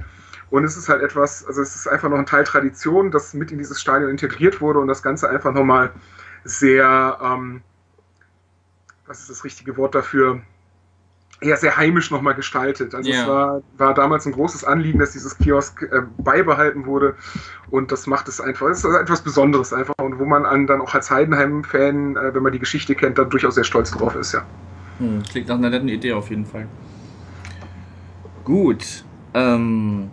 Und 0.55 0.63
es 0.63 0.77
ist 0.77 0.89
halt 0.89 1.03
etwas, 1.03 1.45
also 1.45 1.63
es 1.63 1.75
ist 1.75 1.89
einfach 1.89 2.09
noch 2.09 2.17
ein 2.17 2.27
Teil 2.27 2.45
Tradition, 2.45 3.11
das 3.11 3.35
mit 3.35 3.51
in 3.51 3.59
dieses 3.59 3.81
Stadion 3.81 4.09
integriert 4.09 4.61
wurde 4.61 4.79
und 4.79 4.87
das 4.87 5.03
Ganze 5.03 5.29
einfach 5.29 5.53
nochmal 5.53 5.91
sehr, 6.45 7.19
ähm, 7.21 7.61
was 9.05 9.19
ist 9.19 9.31
das 9.31 9.43
richtige 9.43 9.77
Wort 9.77 9.97
dafür, 9.97 10.43
ja, 11.43 11.57
sehr 11.57 11.77
heimisch 11.77 12.13
nochmal 12.13 12.37
gestaltet. 12.37 12.95
Also 12.95 13.11
yeah. 13.11 13.23
es 13.23 13.29
war, 13.29 13.63
war 13.79 13.95
damals 13.95 14.27
ein 14.27 14.33
großes 14.33 14.63
Anliegen, 14.63 15.01
dass 15.01 15.11
dieses 15.11 15.37
Kiosk 15.39 15.83
äh, 15.83 16.03
beibehalten 16.19 16.87
wurde 16.87 17.17
und 17.73 17.91
das 17.91 18.07
macht 18.07 18.29
es 18.29 18.41
einfach, 18.41 18.69
es 18.69 18.85
ist 18.85 18.95
etwas 18.95 19.23
Besonderes 19.23 19.73
einfach 19.73 19.95
und 20.01 20.21
wo 20.21 20.25
man 20.25 20.47
an, 20.47 20.69
dann 20.69 20.81
auch 20.81 20.95
als 20.95 21.11
Heidenheim-Fan, 21.11 22.15
äh, 22.15 22.33
wenn 22.33 22.45
man 22.45 22.53
die 22.53 22.61
Geschichte 22.61 22.95
kennt, 22.95 23.19
dann 23.19 23.29
durchaus 23.29 23.57
sehr 23.57 23.65
stolz 23.65 23.91
drauf 23.91 24.15
ist, 24.15 24.35
ja. 24.35 24.47
Hm, 24.99 25.25
klingt 25.29 25.49
nach 25.49 25.57
einer 25.57 25.71
netten 25.71 25.89
Idee 25.89 26.13
auf 26.13 26.31
jeden 26.31 26.47
Fall. 26.47 26.69
Gut. 28.45 29.05
Ähm, 29.37 30.13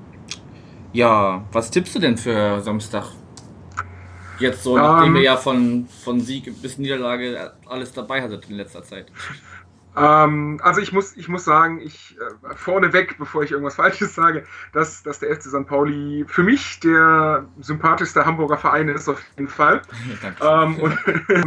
ja, 0.94 1.44
was 1.52 1.72
tippst 1.72 1.96
du 1.96 2.00
denn 2.00 2.18
für 2.18 2.62
Samstag? 2.62 3.06
Jetzt 4.40 4.64
so, 4.64 4.76
nachdem 4.76 5.10
um, 5.10 5.16
ihr 5.16 5.20
ähm. 5.20 5.26
ja 5.26 5.38
von, 5.38 5.88
von 6.04 6.20
Sieg 6.20 6.62
bis 6.62 6.78
Niederlage 6.78 7.54
alles 7.68 7.94
dabei 7.94 8.22
hattet 8.22 8.50
in 8.50 8.58
letzter 8.58 8.84
Zeit. 8.84 9.06
Ähm, 9.96 10.60
also 10.64 10.80
ich 10.80 10.94
muss, 10.94 11.16
ich 11.18 11.28
muss 11.28 11.44
sagen, 11.44 11.80
ich 11.82 12.18
äh, 12.18 12.56
vorneweg, 12.56 13.18
bevor 13.18 13.44
ich 13.44 13.52
irgendwas 13.52 13.76
Falsches 13.82 14.16
sage, 14.16 14.46
dass, 14.74 15.04
dass 15.04 15.20
der 15.20 15.36
FC 15.36 15.44
St. 15.44 15.68
Pauli 15.68 16.26
für 16.28 16.44
mich 16.44 16.80
der 16.80 17.46
sympathischste 17.60 18.26
Hamburger 18.26 18.58
Verein 18.58 18.88
ist, 18.88 19.10
auf 19.10 19.22
jeden 19.36 19.50
Fall. 19.50 19.82
ähm, 20.42 20.78
und, 20.80 20.98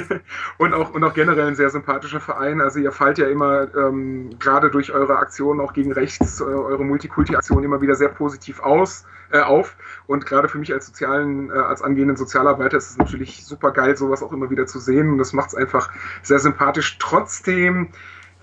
und, 0.59 0.75
auch, 0.75 0.91
und 0.91 1.05
auch 1.05 1.15
generell 1.15 1.49
ein 1.49 1.55
sehr 1.55 1.71
sympathischer 1.71 2.21
Verein. 2.21 2.61
Also 2.61 2.81
ihr 2.81 2.93
fallt 2.93 3.19
ja 3.19 3.29
immer 3.29 3.75
ähm, 3.75 4.39
gerade 4.39 4.71
durch 4.71 4.93
eure 4.93 5.17
Aktionen 5.17 5.61
auch 5.61 5.73
gegen 5.73 5.93
rechts, 5.93 6.41
äh, 6.41 6.45
eure 6.45 6.85
Multikulti-Aktionen 6.85 7.65
immer 7.65 7.81
wieder 7.81 7.95
sehr 7.95 8.11
positiv 8.11 8.61
aus 8.61 9.07
äh, 9.31 9.41
auf. 9.41 9.77
Und 10.07 10.27
gerade 10.27 10.49
für 10.49 10.59
mich 10.59 10.73
als 10.73 10.87
sozialen, 10.87 11.51
äh, 11.51 11.55
als 11.55 11.83
angehenden 11.83 12.17
Sozialarbeiter 12.17 12.77
ist 12.77 12.91
es 12.91 12.99
natürlich 12.99 13.45
super 13.45 13.71
geil, 13.73 13.97
sowas 13.97 14.23
auch 14.23 14.33
immer 14.33 14.51
wieder 14.51 14.67
zu 14.67 14.79
sehen. 14.79 15.11
Und 15.11 15.19
das 15.19 15.33
macht 15.33 15.49
es 15.49 15.55
einfach 15.55 15.91
sehr 16.23 16.39
sympathisch. 16.39 16.99
Trotzdem 16.99 17.89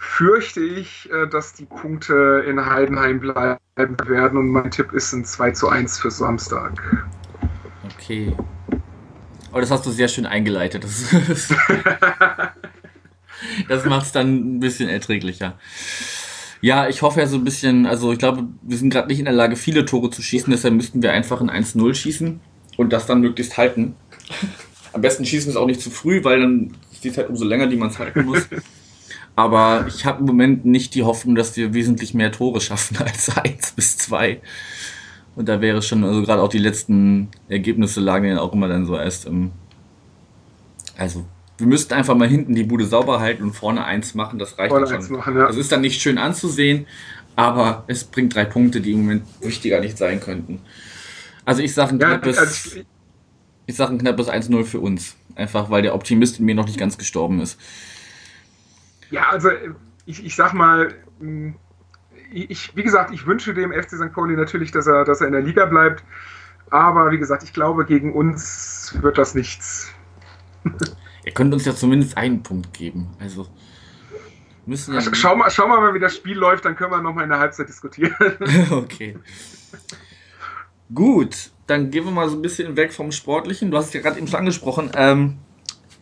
fürchte 0.01 0.61
ich, 0.61 1.09
äh, 1.11 1.27
dass 1.27 1.53
die 1.53 1.65
Punkte 1.65 2.43
in 2.47 2.65
Heidenheim 2.65 3.19
bleiben 3.19 3.59
werden. 3.77 4.39
Und 4.39 4.49
mein 4.49 4.71
Tipp 4.71 4.93
ist 4.93 5.13
ein 5.13 5.23
2 5.23 5.51
zu 5.51 5.69
1 5.69 5.99
für 5.99 6.09
Samstag. 6.09 7.05
Okay. 7.93 8.35
Aber 9.51 9.61
das 9.61 9.69
hast 9.69 9.85
du 9.85 9.91
sehr 9.91 10.07
schön 10.07 10.25
eingeleitet. 10.25 10.83
Das, 10.83 11.15
das 13.69 13.85
macht 13.85 14.07
es 14.07 14.11
dann 14.11 14.57
ein 14.57 14.59
bisschen 14.59 14.89
erträglicher. 14.89 15.59
Ja, 16.61 16.89
ich 16.89 17.03
hoffe 17.03 17.19
ja 17.19 17.27
so 17.27 17.37
ein 17.37 17.43
bisschen, 17.43 17.85
also 17.85 18.11
ich 18.11 18.17
glaube, 18.19 18.47
wir 18.63 18.77
sind 18.77 18.89
gerade 18.89 19.07
nicht 19.07 19.19
in 19.19 19.25
der 19.25 19.33
Lage, 19.35 19.55
viele 19.55 19.85
Tore 19.85 20.09
zu 20.09 20.23
schießen, 20.23 20.49
deshalb 20.51 20.73
müssten 20.73 21.03
wir 21.03 21.13
einfach 21.13 21.41
ein 21.41 21.49
1-0 21.51 21.93
schießen 21.93 22.39
und 22.77 22.91
das 22.91 23.05
dann 23.05 23.21
möglichst 23.21 23.57
halten. 23.57 23.95
Am 24.93 25.01
besten 25.01 25.25
schießen 25.25 25.47
wir 25.47 25.51
es 25.51 25.57
auch 25.57 25.67
nicht 25.67 25.81
zu 25.81 25.91
früh, 25.91 26.23
weil 26.23 26.39
dann 26.39 26.77
ist 26.91 27.03
die 27.03 27.11
Zeit 27.11 27.29
umso 27.29 27.45
länger, 27.45 27.67
die 27.67 27.77
man 27.77 27.89
es 27.89 27.99
halten 27.99 28.25
muss. 28.25 28.47
Aber 29.36 29.86
ich 29.88 30.06
habe 30.06 30.20
im 30.20 30.26
Moment 30.26 30.65
nicht 30.65 30.94
die 30.94 31.04
Hoffnung, 31.04 31.36
dass 31.36 31.56
wir 31.56 31.74
wesentlich 31.74 32.13
mehr 32.13 32.32
Tore 32.32 32.62
schaffen 32.62 32.98
als 33.00 33.36
1 33.36 33.72
bis 33.74 33.98
2. 33.98 34.41
Und 35.36 35.48
da 35.48 35.62
wäre 35.62 35.82
schon, 35.82 36.04
also 36.04 36.22
gerade 36.24 36.41
auch 36.41 36.50
die 36.50 36.58
letzten 36.58 37.30
Ergebnisse 37.48 38.02
lagen 38.02 38.26
ja 38.26 38.41
auch 38.41 38.54
immer 38.54 38.67
dann 38.67 38.86
so 38.86 38.96
erst 38.96 39.26
im. 39.26 39.52
Also, 40.98 41.26
wir 41.58 41.67
müssten 41.67 41.94
einfach 41.94 42.15
mal 42.15 42.28
hinten 42.28 42.54
die 42.54 42.63
Bude 42.63 42.86
sauber 42.86 43.20
halten 43.20 43.44
und 43.44 43.54
vorne 43.54 43.86
eins 43.86 44.13
machen, 44.13 44.39
das 44.39 44.58
reicht 44.58 44.72
Vorne 44.72 44.88
schon. 44.88 45.17
machen, 45.17 45.38
ja. 45.38 45.48
Das 45.48 45.56
ist 45.56 45.72
dann 45.72 45.82
nicht 45.82 46.02
schön 46.02 46.17
anzusehen, 46.17 46.86
aber 47.36 47.86
es 47.88 48.04
bringt 48.04 48.36
drei 48.36 48.46
Punkte, 48.46 48.82
die 48.82 48.91
im 48.91 49.02
Moment 49.02 49.24
wichtiger 49.41 49.80
nicht 49.80 49.98
sein 49.98 50.20
könnten. 50.20 50.60
Also 51.46 51.62
ich 51.62 51.74
sage 51.74 51.96
ein 51.96 52.00
Ja, 52.00 52.10
knappes, 52.10 52.38
also 52.38 52.78
ich, 52.78 52.86
ich 53.67 53.76
sag 53.76 53.89
ein 53.89 53.98
knappes 53.98 54.28
1-0 54.28 54.63
für 54.65 54.80
uns. 54.80 55.15
Einfach 55.36 55.70
weil 55.70 55.82
der 55.82 55.96
Optimist 55.96 56.39
in 56.39 56.46
mir 56.46 56.56
noch 56.56 56.65
nicht 56.65 56.78
ganz 56.78 56.98
gestorben 56.98 57.39
ist. 57.39 57.58
Ja, 59.12 59.30
also 59.30 59.50
ich, 60.06 60.26
ich 60.26 60.36
sag 60.36 60.54
mal, 60.54 60.95
mh, 61.19 61.54
ich, 62.32 62.76
wie 62.76 62.84
gesagt, 62.84 63.12
ich 63.12 63.26
wünsche 63.28 63.54
dem 63.54 63.71
FC 63.71 63.91
St. 63.91 64.13
Pauli 64.13 64.36
natürlich, 64.36 64.71
dass 64.71 64.88
er, 64.88 65.04
dass 65.04 65.21
er 65.21 65.28
in 65.28 65.34
der 65.34 65.41
Liga 65.41 65.65
bleibt. 65.65 66.04
Aber 66.69 67.12
wie 67.12 67.17
gesagt, 67.17 67.43
ich 67.43 67.54
glaube, 67.54 67.86
gegen 67.86 68.13
uns 68.13 68.97
wird 69.02 69.17
das 69.17 69.36
nichts. 69.36 69.91
Ihr 71.26 71.34
könnt 71.34 71.54
uns 71.54 71.65
ja 71.65 71.76
zumindest 71.76 72.17
einen 72.17 72.41
Punkt 72.41 72.74
geben. 72.74 73.10
Also 73.19 73.47
müssen 74.65 74.93
ja. 74.93 75.02
Schau 75.13 75.36
mal, 75.36 75.52
schau 75.52 75.67
mal, 75.67 75.93
wie 75.93 76.00
das 76.00 76.15
Spiel 76.15 76.38
läuft, 76.38 76.65
dann 76.65 76.76
können 76.76 76.91
wir 76.91 77.02
nochmal 77.02 77.26
in 77.26 77.30
der 77.30 77.39
Halbzeit 77.39 77.67
diskutieren. 77.67 78.15
okay. 78.71 79.17
Gut, 80.93 81.52
dann 81.67 81.91
gehen 81.91 82.06
wir 82.06 82.12
mal 82.12 82.30
so 82.30 82.38
ein 82.38 82.41
bisschen 82.41 82.76
weg 82.76 82.93
vom 82.93 83.12
Sportlichen. 83.12 83.71
Du 83.71 83.78
hast 83.78 83.88
es 83.88 83.93
ja 83.93 84.02
gerade 84.02 84.17
eben 84.17 84.28
schon 84.28 84.39
angesprochen. 84.39 84.91
Ähm, 84.95 85.38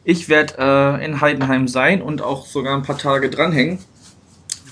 ich 0.10 0.28
werde 0.28 0.56
äh, 0.58 1.06
in 1.06 1.22
Heidenheim 1.22 1.68
sein 1.68 2.02
und 2.02 2.22
auch 2.22 2.48
sogar 2.48 2.76
ein 2.76 2.82
paar 2.84 2.98
Tage 2.98 3.30
dranhängen. 3.30 3.78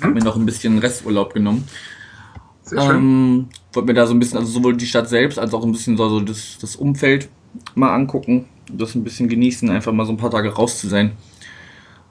Hab 0.02 0.14
mir 0.14 0.24
noch 0.24 0.36
ein 0.36 0.46
bisschen 0.46 0.80
Resturlaub 0.80 1.34
genommen. 1.34 1.68
Sehr 2.64 2.82
schön. 2.82 2.96
Ähm, 2.98 3.50
wollte 3.74 3.88
mir 3.88 3.94
da 3.94 4.08
so 4.08 4.14
ein 4.14 4.20
bisschen, 4.20 4.40
also 4.40 4.52
sowohl 4.52 4.76
die 4.76 4.88
Stadt 4.88 5.08
selbst 5.10 5.38
als 5.38 5.54
auch 5.54 5.64
ein 5.64 5.72
bisschen 5.72 5.96
so, 5.96 6.10
so 6.10 6.20
das, 6.22 6.58
das 6.60 6.76
Umfeld 6.76 7.30
mal 7.76 7.94
angucken. 7.94 8.46
Das 8.70 8.96
ein 8.96 9.04
bisschen 9.04 9.30
genießen, 9.30 9.70
einfach 9.70 9.94
mal 9.94 10.06
so 10.06 10.12
ein 10.12 10.18
paar 10.18 10.32
Tage 10.32 10.54
raus 10.54 10.80
zu 10.80 10.88
sein. 10.88 11.12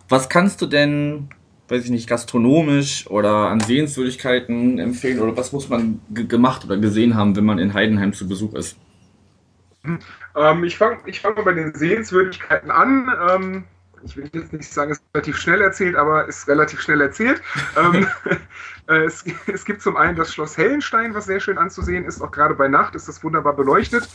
Was 0.09 0.29
kannst 0.29 0.63
du 0.63 0.67
denn, 0.67 1.29
weiß 1.69 1.85
ich 1.85 1.91
nicht, 1.91 2.09
gastronomisch 2.09 3.11
oder 3.11 3.51
an 3.51 3.61
Sehenswürdigkeiten 3.61 4.79
empfehlen? 4.79 5.19
Oder 5.19 5.37
was 5.37 5.53
muss 5.53 5.69
man 5.69 6.01
ge- 6.11 6.27
gemacht 6.27 6.65
oder 6.65 6.77
gesehen 6.77 7.17
haben, 7.17 7.35
wenn 7.37 7.45
man 7.45 7.59
in 7.59 7.75
Heidenheim 7.75 8.13
zu 8.13 8.27
Besuch 8.29 8.55
ist? 8.55 8.77
Ähm, 10.37 10.65
ich 10.65 10.77
fange 10.77 10.99
ich 11.07 11.21
fang 11.21 11.35
mal 11.35 11.45
bei 11.45 11.53
den 11.53 11.75
Sehenswürdigkeiten 11.75 12.71
an. 12.71 13.11
Ähm, 13.31 13.65
ich 14.03 14.17
will 14.17 14.29
jetzt 14.33 14.53
nicht 14.53 14.73
sagen, 14.73 14.93
es 14.93 14.99
ist 14.99 15.05
relativ 15.15 15.39
schnell 15.39 15.61
erzählt, 15.63 15.97
aber 15.97 16.27
ist 16.27 16.47
relativ 16.47 16.81
schnell 16.81 17.01
erzählt. 17.01 17.43
ähm, 17.77 18.07
äh, 18.89 19.05
es, 19.05 19.25
es 19.47 19.65
gibt 19.65 19.83
zum 19.83 19.97
einen 19.97 20.17
das 20.17 20.33
Schloss 20.33 20.57
Hellenstein, 20.57 21.15
was 21.15 21.25
sehr 21.25 21.41
schön 21.41 21.59
anzusehen 21.59 22.05
ist. 22.05 22.21
Auch 22.21 22.31
gerade 22.31 22.55
bei 22.55 22.69
Nacht 22.69 22.95
ist 22.95 23.09
das 23.09 23.25
wunderbar 23.25 23.55
beleuchtet. 23.55 24.09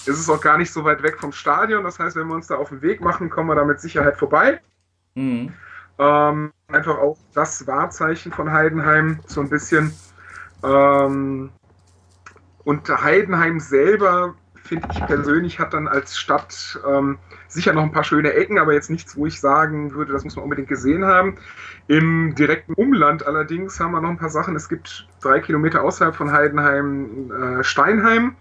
Es 0.00 0.18
ist 0.18 0.30
auch 0.30 0.40
gar 0.40 0.56
nicht 0.56 0.72
so 0.72 0.84
weit 0.84 1.02
weg 1.02 1.18
vom 1.18 1.32
Stadion. 1.32 1.84
Das 1.84 1.98
heißt, 1.98 2.16
wenn 2.16 2.28
wir 2.28 2.34
uns 2.34 2.46
da 2.46 2.56
auf 2.56 2.70
den 2.70 2.82
Weg 2.82 3.00
machen, 3.00 3.28
kommen 3.28 3.48
wir 3.48 3.54
da 3.54 3.64
mit 3.64 3.80
Sicherheit 3.80 4.16
vorbei. 4.16 4.60
Mhm. 5.14 5.52
Ähm, 5.98 6.52
einfach 6.68 6.98
auch 6.98 7.18
das 7.34 7.66
Wahrzeichen 7.66 8.32
von 8.32 8.50
Heidenheim 8.50 9.20
so 9.26 9.40
ein 9.40 9.48
bisschen. 9.48 9.92
Ähm, 10.62 11.50
und 12.64 12.88
Heidenheim 12.88 13.60
selber, 13.60 14.34
finde 14.66 14.88
ich 14.92 15.06
persönlich, 15.06 15.58
hat 15.58 15.72
dann 15.74 15.88
als 15.88 16.18
Stadt 16.18 16.78
ähm, 16.86 17.18
sicher 17.48 17.72
noch 17.72 17.82
ein 17.82 17.92
paar 17.92 18.04
schöne 18.04 18.32
Ecken, 18.34 18.58
aber 18.58 18.74
jetzt 18.74 18.90
nichts, 18.90 19.16
wo 19.16 19.26
ich 19.26 19.40
sagen 19.40 19.92
würde, 19.94 20.12
das 20.12 20.24
muss 20.24 20.36
man 20.36 20.44
unbedingt 20.44 20.68
gesehen 20.68 21.04
haben. 21.04 21.38
Im 21.88 22.34
direkten 22.34 22.74
Umland 22.74 23.26
allerdings 23.26 23.78
haben 23.80 23.92
wir 23.92 24.00
noch 24.00 24.10
ein 24.10 24.18
paar 24.18 24.30
Sachen. 24.30 24.56
Es 24.56 24.68
gibt 24.68 25.06
drei 25.20 25.40
Kilometer 25.40 25.82
außerhalb 25.82 26.14
von 26.14 26.32
Heidenheim 26.32 27.30
äh, 27.30 27.64
Steinheim. 27.64 28.36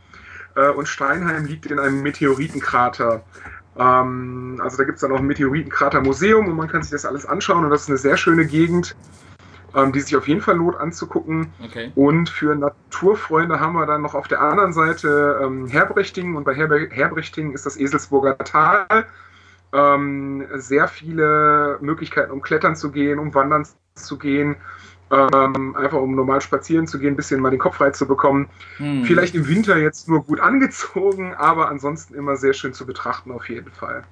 Äh, 0.56 0.70
und 0.70 0.88
Steinheim 0.88 1.46
liegt 1.46 1.68
in 1.68 1.80
einem 1.80 2.02
Meteoritenkrater. 2.02 3.24
Ähm, 3.78 4.60
also 4.64 4.78
da 4.78 4.84
gibt 4.84 4.96
es 4.96 5.02
dann 5.02 5.12
auch 5.12 5.20
ein 5.20 5.28
Meteoritenkrater-Museum 5.28 6.48
und 6.48 6.56
man 6.56 6.68
kann 6.68 6.82
sich 6.82 6.92
das 6.92 7.06
alles 7.06 7.26
anschauen 7.26 7.66
und 7.66 7.72
das 7.72 7.84
ist 7.84 7.90
eine 7.90 7.98
sehr 7.98 8.18
schöne 8.18 8.46
Gegend, 8.46 8.96
ähm, 9.76 9.92
die 9.92 10.00
sich 10.02 10.16
auf 10.16 10.28
jeden 10.28 10.42
Fall 10.42 10.56
lohnt 10.56 10.78
anzugucken. 10.78 11.48
Okay. 11.64 11.92
Und 11.96 12.30
für 12.30 12.56
Naturfreunde 12.56 13.60
haben 13.60 13.74
wir 13.74 13.86
dann 13.86 14.02
noch 14.02 14.16
auf 14.16 14.28
der 14.28 14.42
anderen 14.42 14.74
Seite 14.74 15.40
ähm, 15.44 15.68
Herbrechtingen 15.68 16.36
und 16.36 16.44
bei 16.46 16.56
Herbe 16.56 16.88
Herbrechtingen 16.92 17.54
ist 17.54 17.66
das 17.66 17.78
Eselsburger 17.78 18.38
Tal. 18.38 19.06
Ähm, 19.74 20.46
sehr 20.56 20.88
viele 20.88 21.78
Möglichkeiten, 21.82 22.32
um 22.32 22.42
klettern 22.42 22.76
zu 22.76 22.92
gehen, 22.92 23.20
um 23.20 23.34
wandern 23.34 23.68
zu 23.96 24.18
gehen, 24.18 24.56
ähm, 25.12 25.76
einfach 25.76 25.98
um 26.00 26.16
normal 26.16 26.40
spazieren 26.40 26.88
zu 26.88 26.98
gehen, 26.98 27.14
ein 27.14 27.16
bisschen 27.18 27.42
mal 27.42 27.50
den 27.50 27.60
Kopf 27.60 27.76
frei 27.78 27.90
zu 27.92 28.08
bekommen. 28.08 28.48
Hm. 28.78 29.04
Vielleicht 29.04 29.36
im 29.36 29.48
Winter 29.48 29.78
jetzt 29.78 30.08
nur 30.08 30.24
gut 30.24 30.40
angezogen, 30.40 31.34
aber 31.34 31.68
ansonsten 31.70 32.14
immer 32.16 32.38
sehr 32.38 32.54
schön 32.54 32.74
zu 32.74 32.86
betrachten 32.86 33.32
auf 33.32 33.50
jeden 33.50 33.72
Fall. 33.72 34.04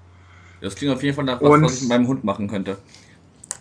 Das 0.59 0.75
klingt 0.75 0.93
auf 0.93 1.03
jeden 1.03 1.15
Fall 1.15 1.25
nach 1.25 1.41
was, 1.41 1.49
Und- 1.49 1.63
was 1.63 1.75
ich 1.75 1.81
mit 1.81 1.89
meinem 1.89 2.07
Hund 2.07 2.23
machen 2.23 2.49
könnte. 2.49 2.77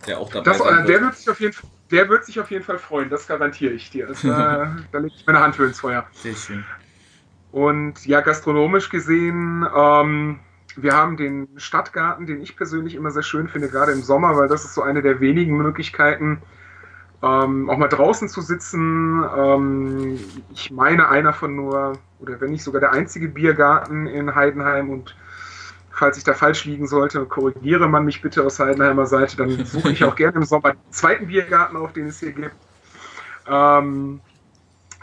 Der 0.07 0.19
auch 0.19 0.29
dabei 0.29 0.43
Das, 0.43 0.57
sein 0.57 0.67
äh, 0.67 0.77
wird. 0.79 0.89
der, 0.89 1.01
wird 1.01 1.15
sich 1.15 1.29
auf 1.29 1.39
jeden, 1.39 1.53
Fall- 1.53 1.69
der 1.93 2.09
wird 2.09 2.25
sich 2.25 2.39
auf 2.39 2.51
jeden 2.51 2.63
Fall 2.63 2.79
freuen, 2.79 3.09
das 3.09 3.27
garantiere 3.27 3.71
ich 3.71 3.91
dir. 3.91 4.07
Das, 4.07 4.23
äh, 4.23 4.27
da 4.91 4.97
lege 4.99 5.13
ich 5.15 5.25
meine 5.25 5.39
Hand 5.39 5.55
für 5.55 5.65
ins 5.65 5.79
Feuer. 5.79 6.05
Sehr 6.11 6.35
schön. 6.35 6.65
Und 7.51 8.05
ja, 8.07 8.21
gastronomisch 8.21 8.89
gesehen, 8.89 9.65
ähm, 9.75 10.39
wir 10.75 10.93
haben 10.93 11.17
den 11.17 11.47
Stadtgarten, 11.57 12.25
den 12.25 12.41
ich 12.41 12.57
persönlich 12.57 12.95
immer 12.95 13.11
sehr 13.11 13.21
schön 13.21 13.47
finde, 13.47 13.69
gerade 13.69 13.91
im 13.91 14.01
Sommer, 14.01 14.35
weil 14.35 14.47
das 14.47 14.65
ist 14.65 14.73
so 14.73 14.81
eine 14.81 15.03
der 15.03 15.19
wenigen 15.19 15.55
Möglichkeiten, 15.55 16.41
ähm, 17.21 17.69
auch 17.69 17.77
mal 17.77 17.89
draußen 17.89 18.27
zu 18.27 18.41
sitzen. 18.41 19.23
Ähm, 19.37 20.19
ich 20.51 20.71
meine, 20.71 21.09
einer 21.09 21.31
von 21.31 21.55
nur, 21.55 21.93
oder 22.19 22.41
wenn 22.41 22.51
nicht 22.51 22.63
sogar 22.63 22.81
der 22.81 22.91
einzige 22.91 23.27
Biergarten 23.27 24.07
in 24.07 24.33
Heidenheim 24.33 24.89
und 24.89 25.15
falls 25.93 26.17
ich 26.17 26.23
da 26.23 26.33
falsch 26.33 26.65
liegen 26.65 26.87
sollte, 26.87 27.25
korrigiere 27.25 27.87
man 27.87 28.05
mich 28.05 28.21
bitte 28.21 28.43
aus 28.43 28.59
Heidenheimer 28.59 29.05
Seite, 29.05 29.37
dann 29.37 29.65
suche 29.65 29.91
ich 29.91 30.03
auch 30.03 30.15
gerne 30.17 30.37
im 30.37 30.43
Sommer 30.43 30.71
den 30.71 30.91
zweiten 30.91 31.27
Biergarten 31.27 31.77
auf, 31.77 31.93
den 31.93 32.07
es 32.07 32.19
hier 32.19 32.33
gibt. 32.33 32.55
Ähm, 33.47 34.19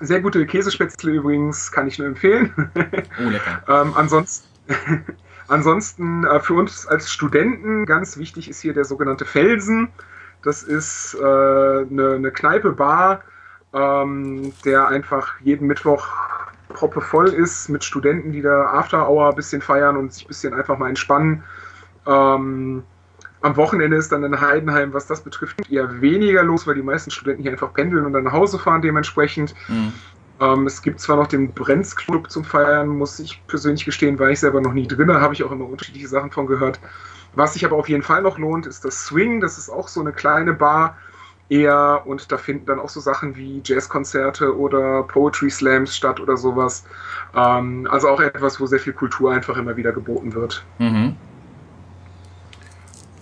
sehr 0.01 0.21
gute 0.21 0.45
Käsespätzle 0.47 1.13
übrigens, 1.13 1.71
kann 1.71 1.87
ich 1.87 1.99
nur 1.99 2.09
empfehlen. 2.09 2.53
Oh, 2.57 3.29
lecker. 3.29 3.63
Ähm, 3.69 3.93
ansonsten, 3.95 4.49
ansonsten 5.49 6.25
äh, 6.25 6.41
für 6.41 6.55
uns 6.55 6.87
als 6.87 7.11
Studenten 7.13 7.87
ganz 7.87 8.17
wichtig 8.17 8.49
ist 8.49 8.61
hier 8.61 8.75
der 8.75 8.85
sogenannte 8.85 9.25
Felsen. 9.25 9.89
Das 10.43 10.63
ist 10.63 11.15
äh, 11.15 11.23
eine, 11.23 12.15
eine 12.17 12.31
Kneipe, 12.33 12.73
Bar, 12.73 13.23
ähm, 13.75 14.53
der 14.65 14.89
einfach 14.89 15.39
jeden 15.41 15.67
Mittwoch 15.67 16.09
proppe 16.73 17.01
voll 17.01 17.29
ist 17.29 17.69
mit 17.69 17.85
Studenten, 17.85 18.33
die 18.33 18.43
da 18.43 18.67
After 18.67 19.09
Hour 19.09 19.31
ein 19.31 19.37
bisschen 19.37 19.63
feiern 19.63 19.97
und 19.97 20.13
sich 20.13 20.25
ein 20.25 20.29
bisschen 20.29 20.55
einfach 20.55 20.79
mal 20.79 20.89
entspannen. 20.89 21.43
Ähm, 22.07 22.83
am 23.43 23.57
Wochenende 23.57 23.97
ist 23.97 24.13
dann 24.13 24.23
in 24.25 24.41
Heidenheim, 24.41 24.93
was 24.93 25.07
das 25.07 25.23
betrifft, 25.23 25.71
eher 25.71 26.01
weniger 26.01 26.43
los, 26.43 26.67
weil 26.67 26.75
die 26.75 26.83
meisten 26.83 27.11
Studenten 27.11 27.43
hier 27.43 27.53
einfach 27.53 27.73
pendeln 27.73 28.05
und 28.05 28.13
dann 28.13 28.25
nach 28.25 28.33
Hause 28.33 28.59
fahren 28.59 28.83
dementsprechend. 28.83 29.55
Hm. 29.67 29.93
Ähm, 30.41 30.67
es 30.67 30.83
gibt 30.83 31.01
zwar 31.01 31.17
noch 31.17 31.27
den 31.27 31.53
Brenz 31.53 31.97
Club 31.97 32.31
zum 32.31 32.45
Feiern, 32.45 32.89
muss 32.89 33.19
ich 33.19 33.43
persönlich 33.47 33.85
gestehen, 33.85 34.19
war 34.19 34.31
ich 34.31 34.41
selber 34.41 34.61
noch 34.61 34.73
nie 34.73 34.87
drin, 34.87 35.09
da 35.09 35.21
habe 35.21 35.35
ich 35.35 35.43
auch 35.45 35.53
immer 35.53 35.67
unterschiedliche 35.67 36.09
Sachen 36.09 36.31
von 36.31 36.47
gehört. 36.47 36.81
Was 37.35 37.55
sich 37.55 37.65
aber 37.65 37.77
auf 37.77 37.89
jeden 37.89 38.03
Fall 38.03 38.23
noch 38.23 38.39
lohnt, 38.39 38.67
ist 38.67 38.85
das 38.85 39.05
Swing. 39.07 39.41
Das 39.41 39.57
ist 39.57 39.71
auch 39.71 39.89
so 39.89 40.01
eine 40.01 40.13
kleine 40.13 40.53
Bar 40.53 40.97
eher 41.51 42.03
und 42.07 42.33
da 42.33 42.39
finden 42.39 42.67
dann 42.67 42.81
auch 42.81 42.89
so 42.89 43.01
Sachen 43.01 43.37
wie 43.37 43.61
Jazzkonzerte 43.65 44.57
oder 44.57 45.03
Poetry 45.03 45.51
Slams 45.51 45.95
statt 45.97 46.21
oder 46.21 46.37
sowas. 46.37 46.85
Ähm, 47.35 47.87
also 47.91 48.09
auch 48.09 48.21
etwas, 48.21 48.61
wo 48.61 48.67
sehr 48.67 48.81
viel 48.81 48.95
Kultur 48.95 49.33
einfach 49.33 49.57
immer 49.57 49.77
wieder 49.77 49.93
geboten 49.93 50.33
wird. 50.35 50.65
Mhm. 50.79 51.17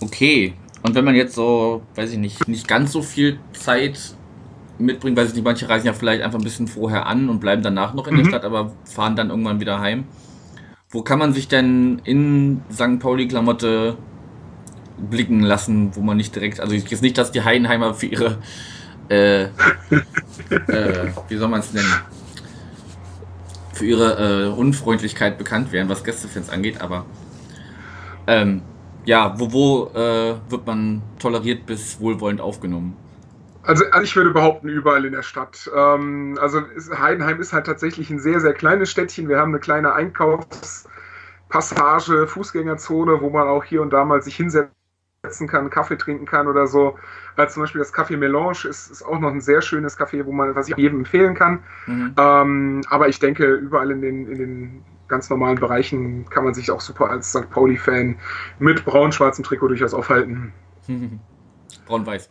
Okay. 0.01 0.53
Und 0.81 0.95
wenn 0.95 1.03
man 1.03 1.15
jetzt 1.15 1.35
so, 1.35 1.81
weiß 1.95 2.11
ich 2.13 2.17
nicht, 2.17 2.47
nicht 2.47 2.67
ganz 2.67 2.91
so 2.93 3.01
viel 3.01 3.39
Zeit 3.51 4.15
mitbringt, 4.77 5.17
weiß 5.17 5.29
ich 5.29 5.35
nicht, 5.35 5.43
manche 5.43 5.67
reisen 5.67 5.87
ja 5.87 5.93
vielleicht 5.93 6.23
einfach 6.23 6.39
ein 6.39 6.43
bisschen 6.43 6.67
vorher 6.67 7.05
an 7.05 7.27
und 7.29 7.39
bleiben 7.41 7.63
danach 7.63 7.93
noch 7.93 8.07
in 8.07 8.15
der 8.15 8.23
Mhm. 8.25 8.29
Stadt, 8.29 8.45
aber 8.45 8.71
fahren 8.85 9.15
dann 9.17 9.29
irgendwann 9.29 9.59
wieder 9.59 9.79
heim. 9.81 10.05
Wo 10.89 11.01
kann 11.03 11.19
man 11.19 11.33
sich 11.33 11.47
denn 11.49 12.01
in 12.05 12.61
St. 12.71 12.99
Pauli-Klamotte 12.99 13.97
blicken 14.99 15.41
lassen, 15.41 15.95
wo 15.95 16.01
man 16.01 16.17
nicht 16.17 16.35
direkt, 16.35 16.59
also 16.59 16.73
jetzt 16.73 17.01
nicht, 17.01 17.17
dass 17.17 17.31
die 17.31 17.43
Heidenheimer 17.43 17.93
für 17.93 18.07
ihre, 18.07 18.37
äh, 19.09 19.43
äh, 20.49 21.11
wie 21.27 21.37
soll 21.37 21.47
man 21.47 21.61
es 21.61 21.73
nennen, 21.73 21.93
für 23.73 23.85
ihre 23.85 24.45
äh, 24.45 24.49
Unfreundlichkeit 24.49 25.37
bekannt 25.37 25.71
wären, 25.71 25.89
was 25.89 26.03
Gästefans 26.03 26.49
angeht, 26.49 26.81
aber 26.81 27.05
ähm, 28.27 28.61
ja, 29.05 29.33
wo, 29.39 29.51
wo 29.51 29.85
äh, 29.97 30.35
wird 30.49 30.67
man 30.67 31.01
toleriert 31.19 31.65
bis 31.65 31.99
wohlwollend 31.99 32.41
aufgenommen? 32.41 32.95
Also, 33.63 33.85
also 33.91 34.03
ich 34.03 34.15
würde 34.15 34.31
behaupten, 34.31 34.69
überall 34.69 35.05
in 35.05 35.13
der 35.13 35.23
Stadt. 35.23 35.69
Ähm, 35.75 36.37
also 36.41 36.61
Heidenheim 36.97 37.39
ist 37.39 37.53
halt 37.53 37.65
tatsächlich 37.65 38.09
ein 38.09 38.19
sehr, 38.19 38.39
sehr 38.39 38.53
kleines 38.53 38.89
Städtchen. 38.89 39.27
Wir 39.27 39.37
haben 39.37 39.49
eine 39.49 39.59
kleine 39.59 39.93
Einkaufs-, 39.93 40.87
Passage, 41.49 42.27
Fußgängerzone, 42.27 43.21
wo 43.21 43.29
man 43.29 43.47
auch 43.47 43.63
hier 43.63 43.81
und 43.81 43.91
da 43.91 44.05
mal 44.05 44.21
sich 44.21 44.35
hinsetzen 44.35 44.78
kann, 45.21 45.69
Kaffee 45.69 45.97
trinken 45.97 46.25
kann 46.25 46.47
oder 46.47 46.67
so. 46.67 46.97
Äh, 47.35 47.47
zum 47.47 47.63
Beispiel 47.63 47.79
das 47.79 47.93
Café 47.93 48.17
Melange 48.17 48.65
ist, 48.69 48.89
ist 48.89 49.03
auch 49.03 49.19
noch 49.19 49.31
ein 49.31 49.41
sehr 49.41 49.61
schönes 49.61 49.97
Café, 49.97 50.25
wo 50.25 50.31
man, 50.31 50.55
was 50.55 50.69
ich 50.69 50.77
jedem 50.77 50.99
empfehlen 50.99 51.35
kann. 51.35 51.59
Mhm. 51.87 52.13
Ähm, 52.17 52.81
aber 52.89 53.09
ich 53.09 53.19
denke, 53.19 53.45
überall 53.55 53.91
in 53.91 54.01
den, 54.01 54.27
in 54.27 54.37
den 54.37 54.85
ganz 55.07 55.29
normalen 55.29 55.59
Bereichen 55.59 56.29
kann 56.29 56.45
man 56.45 56.53
sich 56.53 56.71
auch 56.71 56.81
super 56.81 57.09
als 57.09 57.31
St. 57.31 57.49
Pauli-Fan 57.49 58.17
mit 58.59 58.85
braun-schwarzem 58.85 59.43
Trikot 59.43 59.67
durchaus 59.69 59.93
aufhalten. 59.93 60.53
Braun-weiß. 61.85 62.29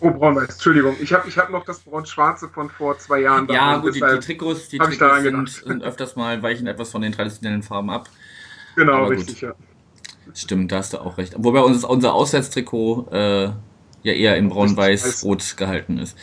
Oh, 0.00 0.10
braun-weiß, 0.10 0.50
Entschuldigung. 0.50 0.96
Ich 1.00 1.12
habe 1.12 1.28
ich 1.28 1.36
hab 1.36 1.50
noch 1.50 1.64
das 1.64 1.80
braun-schwarze 1.80 2.48
von 2.48 2.70
vor 2.70 2.96
zwei 2.98 3.20
Jahren. 3.20 3.48
Ja, 3.48 3.78
gut, 3.78 3.96
die, 3.96 4.00
die, 4.00 4.20
Trikots, 4.20 4.68
die 4.68 4.78
Trikots 4.78 5.22
sind, 5.22 5.48
sind, 5.48 5.82
öfters 5.82 6.14
mal, 6.14 6.40
weichen 6.42 6.68
etwas 6.68 6.90
von 6.90 7.02
den 7.02 7.12
traditionellen 7.12 7.62
Farben 7.62 7.90
ab. 7.90 8.08
Genau, 8.76 9.06
richtig, 9.06 9.40
ja. 9.40 9.54
Stimmt, 10.34 10.72
da 10.72 10.78
hast 10.78 10.92
du 10.92 10.98
auch 10.98 11.18
recht. 11.18 11.34
Wobei 11.36 11.60
uns, 11.60 11.84
unser 11.84 12.14
Auswärtstrikot 12.14 13.08
äh, 13.12 13.44
ja 14.02 14.12
eher 14.12 14.36
in 14.36 14.48
braun-weiß-rot 14.48 15.56
gehalten 15.56 15.98
ist. 15.98 16.16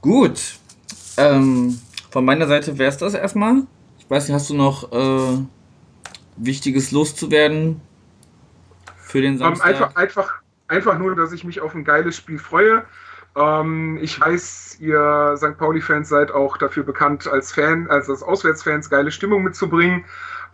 Gut. 0.00 0.58
Ähm, 1.16 1.80
von 2.10 2.24
meiner 2.24 2.46
Seite 2.46 2.78
wäre 2.78 2.90
es 2.90 2.98
das 2.98 3.14
erstmal. 3.14 3.62
Ich 3.98 4.08
weiß 4.08 4.28
nicht, 4.28 4.34
hast 4.34 4.48
du 4.50 4.54
noch 4.54 4.92
äh, 4.92 5.38
Wichtiges 6.36 6.92
loszuwerden 6.92 7.80
für 8.96 9.20
den 9.20 9.38
Samstag? 9.38 9.66
Um, 9.66 9.72
einfach, 9.72 9.96
einfach, 9.96 10.32
einfach 10.68 10.98
nur, 10.98 11.16
dass 11.16 11.32
ich 11.32 11.44
mich 11.44 11.60
auf 11.60 11.74
ein 11.74 11.84
geiles 11.84 12.16
Spiel 12.16 12.38
freue. 12.38 12.84
Ähm, 13.36 13.98
ich 14.00 14.20
weiß, 14.20 14.78
ihr 14.80 15.34
St. 15.36 15.58
Pauli-Fans 15.58 16.08
seid 16.08 16.30
auch 16.30 16.56
dafür 16.56 16.84
bekannt, 16.84 17.26
als 17.26 17.52
Fan, 17.52 17.88
also 17.88 18.12
als 18.12 18.22
Auswärtsfans 18.22 18.88
geile 18.90 19.10
Stimmung 19.10 19.42
mitzubringen. 19.42 20.04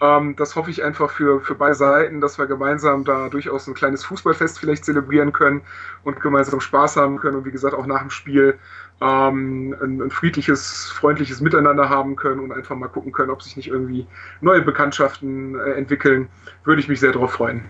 Ähm, 0.00 0.34
das 0.36 0.56
hoffe 0.56 0.70
ich 0.70 0.82
einfach 0.82 1.10
für, 1.10 1.40
für 1.40 1.54
beide 1.54 1.74
Seiten, 1.74 2.20
dass 2.20 2.38
wir 2.38 2.46
gemeinsam 2.46 3.04
da 3.04 3.28
durchaus 3.28 3.66
ein 3.68 3.74
kleines 3.74 4.04
Fußballfest 4.04 4.58
vielleicht 4.58 4.84
zelebrieren 4.84 5.32
können 5.32 5.62
und 6.02 6.20
gemeinsam 6.20 6.60
Spaß 6.60 6.96
haben 6.96 7.18
können 7.18 7.36
und 7.36 7.44
wie 7.44 7.50
gesagt 7.50 7.74
auch 7.74 7.86
nach 7.86 8.00
dem 8.00 8.10
Spiel 8.10 8.58
ähm, 9.00 9.74
ein, 9.82 10.02
ein, 10.02 10.10
friedliches, 10.10 10.90
freundliches 10.94 11.40
Miteinander 11.40 11.88
haben 11.88 12.16
können 12.16 12.40
und 12.40 12.52
einfach 12.52 12.76
mal 12.76 12.88
gucken 12.88 13.12
können, 13.12 13.30
ob 13.30 13.42
sich 13.42 13.56
nicht 13.56 13.68
irgendwie 13.68 14.06
neue 14.40 14.62
Bekanntschaften 14.62 15.58
äh, 15.58 15.72
entwickeln. 15.72 16.28
Würde 16.64 16.80
ich 16.80 16.88
mich 16.88 17.00
sehr 17.00 17.12
darauf 17.12 17.32
freuen. 17.32 17.62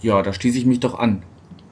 Ja, 0.00 0.22
da 0.22 0.32
schließe 0.32 0.58
ich 0.58 0.66
mich 0.66 0.80
doch 0.80 0.98
an. 0.98 1.22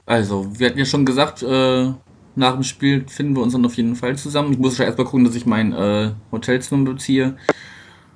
Also, 0.05 0.59
wir 0.59 0.67
hatten 0.67 0.77
ja 0.77 0.85
schon 0.85 1.05
gesagt, 1.05 1.41
äh, 1.41 1.91
nach 2.35 2.53
dem 2.53 2.63
Spiel 2.63 3.05
finden 3.07 3.35
wir 3.35 3.41
uns 3.41 3.53
dann 3.53 3.65
auf 3.65 3.75
jeden 3.75 3.95
Fall 3.95 4.15
zusammen. 4.17 4.51
Ich 4.51 4.59
muss 4.59 4.77
ja 4.77 4.85
erstmal 4.85 5.05
gucken, 5.05 5.25
dass 5.25 5.35
ich 5.35 5.45
mein 5.45 5.73
äh, 5.73 6.11
Hotelzimmer 6.31 6.91
beziehe. 6.91 7.37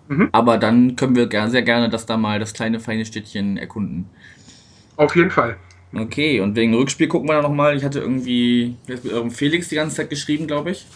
Mhm. 0.10 0.30
Aber 0.32 0.58
dann 0.58 0.96
können 0.96 1.16
wir 1.16 1.30
sehr 1.50 1.62
gerne 1.62 1.88
das 1.88 2.06
da 2.08 2.18
mal, 2.18 2.40
das 2.40 2.54
kleine 2.54 2.80
feine 2.80 3.06
Städtchen 3.06 3.58
erkunden. 3.58 4.10
Auf 4.98 5.16
jeden 5.16 5.32
Fall. 5.32 5.56
Okay, 5.94 6.40
und 6.42 6.56
wegen 6.56 6.74
Rückspiel 6.74 7.08
gucken 7.08 7.30
wir 7.30 7.36
da 7.36 7.42
nochmal. 7.44 7.78
Ich 7.78 7.84
hatte 7.84 8.00
irgendwie 8.00 8.76
mit 8.88 9.06
eurem 9.12 9.32
Felix 9.32 9.70
die 9.70 9.76
ganze 9.76 9.98
Zeit 9.98 10.10
geschrieben, 10.10 10.48
glaube 10.48 10.72
ich. 10.72 10.88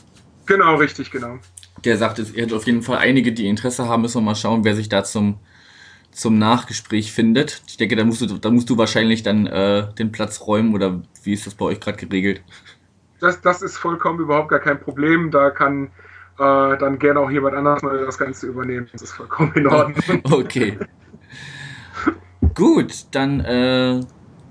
Genau, 0.47 0.76
richtig, 0.76 1.12
genau. 1.12 1.38
Der 1.86 1.97
sagt, 1.97 2.19
er 2.19 2.43
hat 2.43 2.54
auf 2.54 2.65
jeden 2.65 2.82
Fall 2.82 2.97
einige, 2.97 3.32
die 3.32 3.47
Interesse 3.47 3.88
haben. 3.88 4.02
Müssen 4.02 4.17
wir 4.17 4.26
mal 4.26 4.36
schauen, 4.36 4.65
wer 4.65 4.76
sich 4.76 4.89
da 4.89 5.04
zum, 5.04 5.38
zum 6.12 6.39
Nachgespräch 6.39 7.12
findet. 7.12 7.62
Ich 7.67 7.78
denke, 7.78 7.95
da 7.95 8.04
musst 8.04 8.21
du, 8.21 8.26
da 8.26 8.49
musst 8.49 8.69
du 8.69 8.78
wahrscheinlich 8.78 9.21
dann 9.21 9.45
äh, 9.45 9.93
den 9.93 10.12
Platz 10.12 10.41
räumen 10.41 10.73
oder 10.73 11.02
wie 11.23 11.34
ist 11.34 11.45
das 11.45 11.54
bei 11.54 11.65
euch 11.65 11.80
gerade 11.80 11.97
geregelt? 11.97 12.41
Das, 13.19 13.41
das 13.41 13.62
ist 13.62 13.78
vollkommen 13.78 14.19
überhaupt 14.19 14.49
gar 14.49 14.60
kein 14.60 14.80
Problem. 14.80 15.30
Da 15.32 15.49
kann 15.52 15.91
äh, 16.39 16.78
dann 16.78 17.00
gerne 17.00 17.19
auch 17.19 17.30
jemand 17.30 17.56
anders 17.56 17.82
mal 17.84 18.06
das 18.06 18.17
Ganze 18.17 18.48
übernehmen. 18.48 18.88
Das 18.91 19.02
ist 19.02 19.13
vollkommen 19.13 19.54
in 19.56 19.67
Ordnung. 19.67 20.22
okay. 20.32 20.78
Gut, 22.54 23.06
dann 23.12 23.39
äh, 23.41 24.02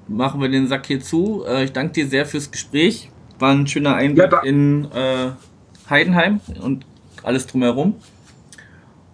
machen 0.09 0.41
wir 0.41 0.49
den 0.49 0.69
Sack 0.69 0.87
hier 0.87 1.01
zu. 1.01 1.45
Äh, 1.47 1.65
ich 1.65 1.73
danke 1.73 1.93
dir 1.93 2.07
sehr 2.07 2.27
fürs 2.27 2.51
Gespräch. 2.51 3.11
War 3.39 3.53
ein 3.53 3.67
schöner 3.67 3.95
Einblick 3.95 4.33
ja, 4.33 4.43
in 4.43 4.85
äh, 4.93 5.31
Heidenheim 5.91 6.41
und 6.61 6.87
alles 7.23 7.47
drumherum. 7.47 7.97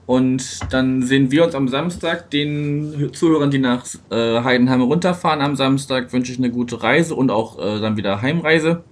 Und 0.06 0.60
dann 0.72 1.02
sehen 1.02 1.30
wir 1.30 1.44
uns 1.44 1.54
am 1.54 1.68
Samstag. 1.68 2.30
Den 2.30 3.10
Zuhörern, 3.12 3.50
die 3.50 3.58
nach 3.58 3.84
äh, 4.10 4.42
Heidenheim 4.42 4.80
runterfahren 4.80 5.42
am 5.42 5.54
Samstag, 5.54 6.12
wünsche 6.14 6.32
ich 6.32 6.38
eine 6.38 6.50
gute 6.50 6.82
Reise 6.82 7.14
und 7.14 7.30
auch 7.30 7.58
äh, 7.58 7.78
dann 7.80 7.98
wieder 7.98 8.22
Heimreise. 8.22 8.84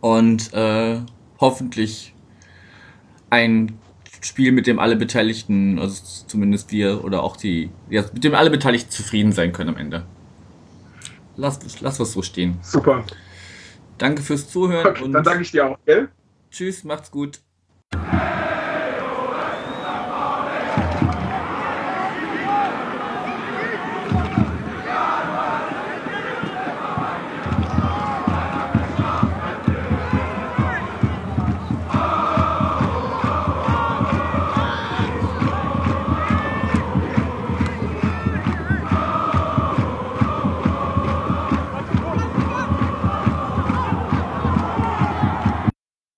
Und 0.00 0.52
äh, 0.52 0.98
hoffentlich 1.40 2.14
ein 3.30 3.78
Spiel, 4.20 4.52
mit 4.52 4.66
dem 4.66 4.78
alle 4.78 4.96
Beteiligten, 4.96 5.78
also 5.78 6.02
zumindest 6.26 6.72
wir 6.72 7.04
oder 7.04 7.22
auch 7.22 7.36
die, 7.36 7.70
ja, 7.88 8.04
mit 8.12 8.24
dem 8.24 8.34
alle 8.34 8.50
Beteiligten 8.50 8.90
zufrieden 8.90 9.32
sein 9.32 9.52
können 9.52 9.70
am 9.70 9.76
Ende. 9.76 10.04
Lass, 11.36 11.60
lass 11.80 12.00
was 12.00 12.12
so 12.12 12.22
stehen. 12.22 12.58
Super. 12.62 13.04
Danke 13.96 14.22
fürs 14.22 14.48
Zuhören. 14.48 14.86
Okay, 14.86 15.04
und 15.04 15.12
dann 15.12 15.22
danke 15.24 15.42
ich 15.42 15.52
dir 15.52 15.66
auch, 15.66 15.78
gell? 15.86 16.08
Tschüss, 16.50 16.84
macht's 16.84 17.10
gut. 17.10 17.40